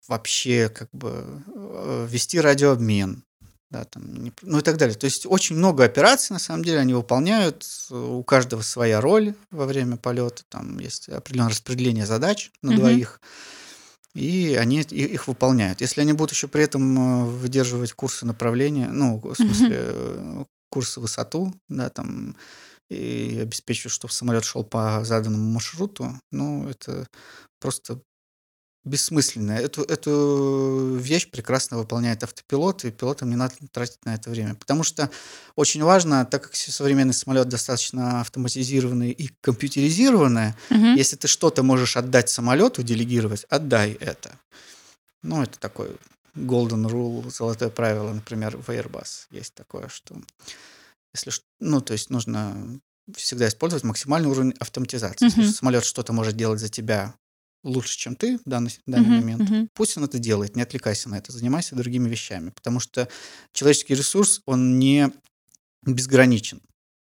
[0.07, 3.23] вообще как бы э, вести радиообмен,
[3.69, 4.95] да, там, не ну и так далее.
[4.95, 9.65] То есть очень много операций, на самом деле, они выполняют, у каждого своя роль во
[9.65, 12.79] время полета, там есть определенное распределение задач на Мгм.
[12.79, 13.21] двоих,
[14.13, 15.81] и они их выполняют.
[15.81, 20.99] Если они будут еще при этом э, выдерживать курсы направления, ну, в смысле, э, курсы
[20.99, 22.35] высоту, да, там,
[22.89, 27.05] и обеспечивать, чтобы самолет шел по заданному маршруту, ну, это
[27.59, 27.99] просто
[28.87, 29.51] бессмысленно.
[29.51, 34.55] Эту, эту вещь прекрасно выполняет автопилот, и пилотам не надо тратить на это время.
[34.55, 35.09] Потому что
[35.55, 40.95] очень важно, так как современный самолет достаточно автоматизированный и компьютеризированный, Мгм.
[40.95, 44.31] если ты что-то можешь отдать самолету, делегировать, отдай это.
[45.23, 45.95] Ну, это такой
[46.35, 50.15] golden rule, золотое правило, например, в Airbus есть такое, что
[51.13, 52.79] если, ну, то есть нужно
[53.15, 55.25] всегда использовать максимальный уровень автоматизации.
[55.25, 55.51] Если Мгм.
[55.51, 57.15] самолет что-то может делать за тебя
[57.67, 59.19] лучше, чем ты в данный, в данный Мгм.
[59.19, 59.69] момент, Мгм.
[59.73, 63.07] пусть он это делает, не отвлекайся на это, занимайся другими вещами, потому что
[63.53, 65.11] человеческий ресурс, он не
[65.85, 66.61] безграничен.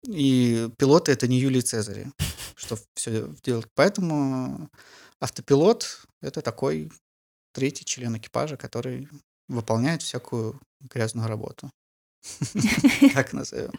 [0.08, 2.08] И пилоты это не Юлий Цезарь,
[2.56, 3.68] что все делать.
[3.76, 4.70] Поэтому
[5.20, 6.92] автопилот это такой
[7.54, 9.08] третий член экипажа, который
[9.48, 11.70] выполняет всякую грязную работу.
[13.14, 13.72] Так назовем.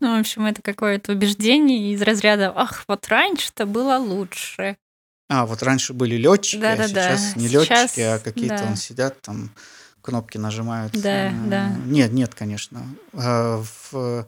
[0.00, 4.76] Ну, в общем, это какое-то убеждение из разряда «Ах, вот раньше-то было лучше».
[5.28, 7.16] А, вот раньше были летчики, а Да-да-да.
[7.16, 8.66] сейчас не Сейчас, летчики, а какие-то да.
[8.70, 9.50] он сидят там,
[10.02, 10.92] кнопки нажимают.
[10.92, 11.76] Да, А, да.
[11.86, 12.86] Нет, нет, конечно.
[13.14, 14.26] А, в-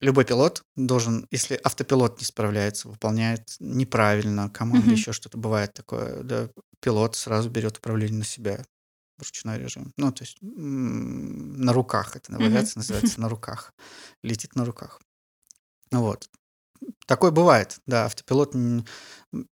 [0.00, 4.94] Любой пилот должен, если автопилот не справляется, выполняет неправильно команду, Мгм.
[4.96, 6.48] еще что-то бывает такое, да,
[6.80, 8.64] пилот сразу берет управление на себя
[9.16, 9.92] в ручной режим.
[9.96, 12.42] Ну, то есть на руках, это Мгм.
[12.46, 13.72] авиация называется на руках.
[14.24, 15.00] Летит на руках.
[15.92, 16.28] Вот.
[17.06, 18.54] Такое бывает, да, автопилот,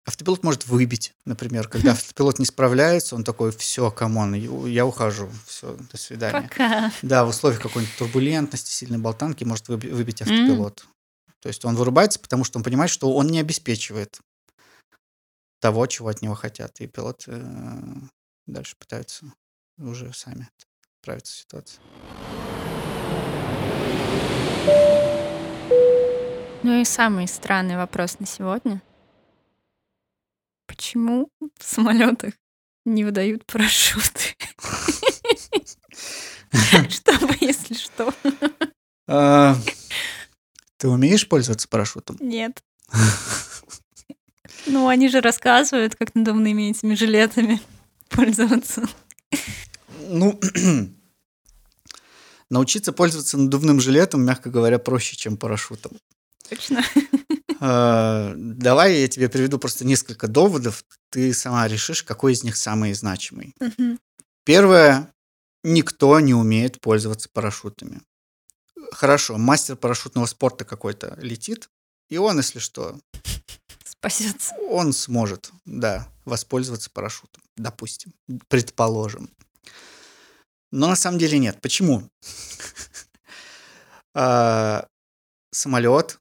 [0.05, 5.31] автопилот может выбить, например, когда автопилот не справляется, он такой, все, come on, я ухожу,
[5.47, 6.49] все, до свидания.
[6.49, 6.93] Пока.
[7.03, 10.87] Да, в условиях какой-нибудь турбулентности, сильной болтанки может выби- выбить автопилот.
[11.41, 14.21] То есть он вырубается, потому что он понимает, что он не обеспечивает
[15.61, 16.81] того, чего от него хотят.
[16.81, 17.95] И пилоты э,
[18.47, 19.25] дальше пытаются
[19.79, 20.49] уже сами
[21.01, 21.81] справиться с ситуацией.
[26.63, 28.83] Ну и самый странный вопрос на сегодня.
[30.67, 32.35] Почему в самолетах
[32.85, 34.37] не выдают парашюты?
[36.89, 38.13] Чтобы, если что.
[39.07, 39.57] А,
[40.77, 42.17] Ты умеешь пользоваться парашютом?
[42.21, 42.63] Нет.
[44.67, 47.61] Ну, они же рассказывают, как надувными этими жилетами
[48.11, 48.87] пользоваться.
[50.09, 50.39] Ну,
[52.51, 55.93] научиться пользоваться надувным жилетом, мягко говоря, проще, чем парашютом.
[56.51, 56.85] Точно.
[57.61, 60.85] А, Давай я тебе приведу просто несколько доводов.
[61.11, 63.55] Ты сама решишь, какой из них самый значимый.
[64.45, 65.13] Первое.
[65.63, 68.01] Никто не умеет пользоваться парашютами.
[68.93, 71.69] Хорошо, мастер парашютного спорта какой-то летит,
[72.09, 72.99] и он, если что,
[73.85, 74.55] Спасется.
[74.71, 78.15] он сможет, да, воспользоваться парашютом, допустим,
[78.49, 79.29] предположим.
[80.73, 81.61] Но на самом деле нет.
[81.61, 82.09] Почему?
[84.13, 84.89] А,
[85.53, 86.20] Самолет,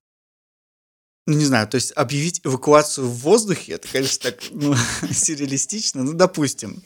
[1.36, 4.75] не знаю, то есть объявить эвакуацию в воздухе, это, конечно, так ну,
[5.11, 6.84] сюрреалистично, ну допустим.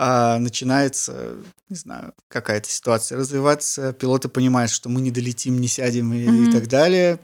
[0.00, 1.36] А, начинается,
[1.68, 6.28] не знаю, какая-то ситуация развиваться, пилоты понимают, что мы не долетим, не сядем и, и
[6.28, 6.52] Мгм.
[6.52, 7.18] так далее.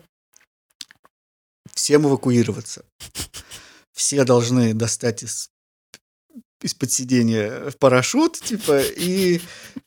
[1.73, 2.85] Всем эвакуироваться.
[3.93, 5.51] Все должны достать из
[6.63, 9.39] из-под сидения парашют, типа, и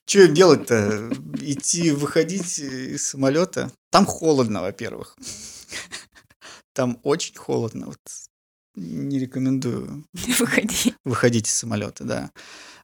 [0.06, 1.10] что им делать-то?
[1.42, 3.72] Идти, выходить из самолета?
[3.90, 5.18] Там холодно, во-первых.
[6.78, 7.88] Там очень холодно.
[7.88, 8.00] Вот
[8.76, 10.94] не рекомендую Выходи.
[11.04, 12.32] выходить из самолета, да.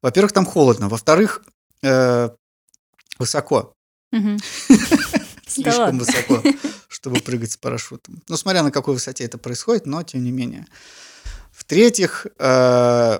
[0.01, 0.89] Во-первых, там холодно.
[0.89, 1.45] Во-вторых,
[1.83, 2.29] э,
[3.19, 3.75] высоко.
[5.45, 6.41] Слишком высоко,
[6.87, 8.23] чтобы прыгать с парашютом.
[8.27, 10.65] Ну, смотря на какой высоте это происходит, но тем не менее.
[11.51, 13.19] В-третьих, э,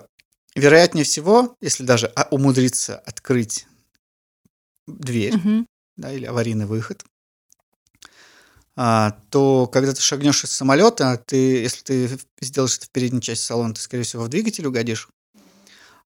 [0.55, 3.67] вероятнее всего, если даже а, умудриться открыть
[4.87, 5.35] дверь,
[5.97, 7.05] да, или аварийный выход,
[8.75, 13.73] то когда ты шагнешь из самолета, ты, если ты сделаешь это в передней части салона,
[13.73, 15.09] ты, скорее всего, в двигатель угодишь.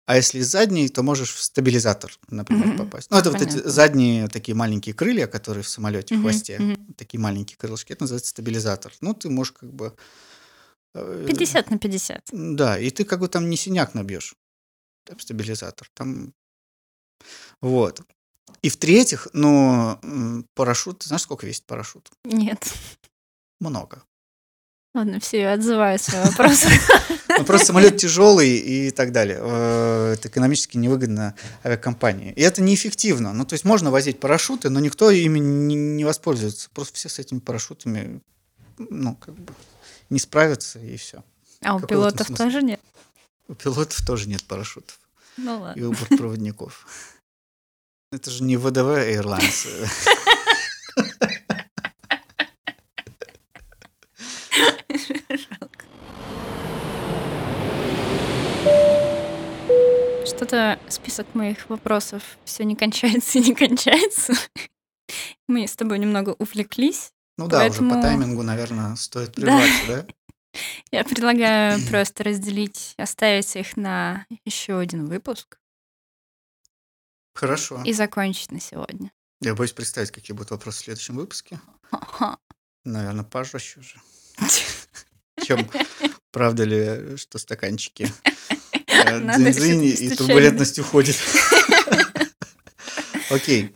[0.06, 2.78] А если из задней, то можешь в стабилизатор, например, Мгм.
[2.78, 3.10] попасть.
[3.12, 3.72] Ну, это вот эти Понятно.
[3.72, 6.60] задние такие маленькие крылья, которые в самолете в Мгм, хвосте.
[6.60, 6.94] мгм.
[6.98, 7.94] Такие маленькие крылышки.
[7.94, 8.92] Это называется стабилизатор.
[9.00, 9.96] Ну, ты можешь как бы...
[10.96, 12.30] э, 50 на 50.
[12.32, 14.36] Да, и ты как бы там не синяк набьешь.
[15.06, 15.90] Там стабилизатор.
[15.94, 16.34] Там...
[17.62, 18.02] Вот.
[18.62, 20.00] И в-третьих, ну,
[20.54, 21.00] парашют...
[21.00, 22.10] Ты знаешь, сколько весит парашют?
[22.24, 22.72] Нет.
[23.60, 24.04] Много.
[24.94, 26.64] Ладно, все, я отзываю свой вопрос.
[27.30, 29.40] Ну, просто самолет тяжелый и так далее.
[29.42, 31.34] Э, Это экономически невыгодно
[31.64, 32.34] авиакомпании.
[32.34, 33.32] И это неэффективно.
[33.34, 36.70] Ну, то есть можно возить парашюты, но никто ими не, воспользуется.
[36.74, 38.22] Просто все с этими парашютами,
[38.78, 39.54] ну, как бы
[40.10, 41.24] не справятся, и все.
[41.62, 42.82] А у пилотов тоже нет?
[43.48, 45.00] У пилотов тоже нет парашютов.
[45.38, 45.88] Ну И ладно.
[45.88, 46.86] у бортпроводников.
[48.14, 49.68] Это же не ВДВ Airlines.
[60.26, 64.34] Что-то список моих вопросов все не кончается и не кончается.
[65.48, 67.12] Мы с тобой немного увлеклись.
[67.38, 69.42] Ну да, уже Поэтому- по таймингу, наверное, стоит Да.
[69.42, 70.06] прерваться, да?
[70.92, 75.58] Я предлагаю просто разделить, оставить их на еще один выпуск
[77.42, 77.82] Хорошо.
[77.84, 79.12] и закончить на сегодня.
[79.42, 81.60] Я боюсь представить, какие будут вопросы в следующем выпуске.
[82.86, 84.00] Наверное, пожестче уже.
[85.44, 85.68] Чем
[86.30, 88.14] правда ли, что стаканчики
[88.88, 91.18] э, всё-таки и турбулентность уходит.
[93.32, 93.76] Окей.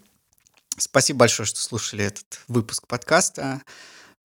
[0.77, 3.63] Спасибо большое, что слушали этот выпуск подкаста.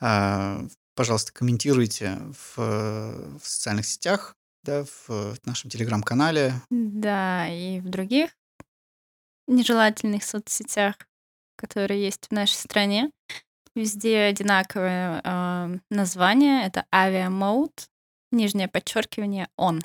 [0.01, 6.61] А, Пожалуйста, комментируйте в, в социальных сетях, да, в нашем телеграм-канале.
[6.69, 8.33] Да, и в других
[9.51, 10.95] нежелательных соцсетях,
[11.57, 13.11] которые есть в нашей стране.
[13.75, 16.67] Везде одинаковое э, название.
[16.67, 17.89] Это авиамоут,
[18.33, 19.81] нижнее подчеркивание он.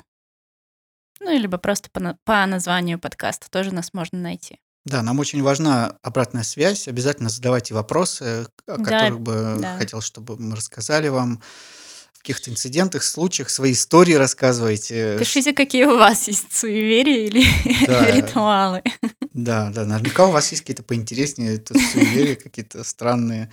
[1.20, 4.58] Ну, либо просто по, по названию подкаста тоже нас можно найти.
[4.84, 6.86] Да, нам очень важна обратная связь.
[6.88, 9.76] Обязательно задавайте вопросы, о Да, которых бы да.
[9.78, 11.42] хотел, чтобы мы рассказали вам.
[12.12, 15.16] В каких-то инцидентах, случаях, свои истории рассказывайте.
[15.16, 18.10] Пишите, какие у вас есть суеверия или Да.
[18.16, 18.82] ритуалы.
[19.36, 23.50] Да, да, наверняка у вас есть какие-то поинтереснее тут суеверия, какие-то странные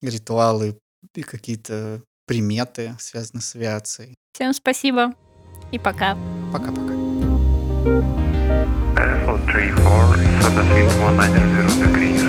[0.00, 0.78] ритуалы
[1.16, 4.14] и какие-то приметы, связанные с авиацией.
[4.34, 5.12] Всем спасибо
[5.72, 6.16] и пока.
[6.52, 6.94] Пока-пока.
[8.94, 9.42] Purple
[11.16, 12.22] Land, 108 degrees,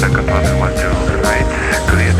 [0.00, 1.46] Second one, 108 right,
[1.88, 2.12] clear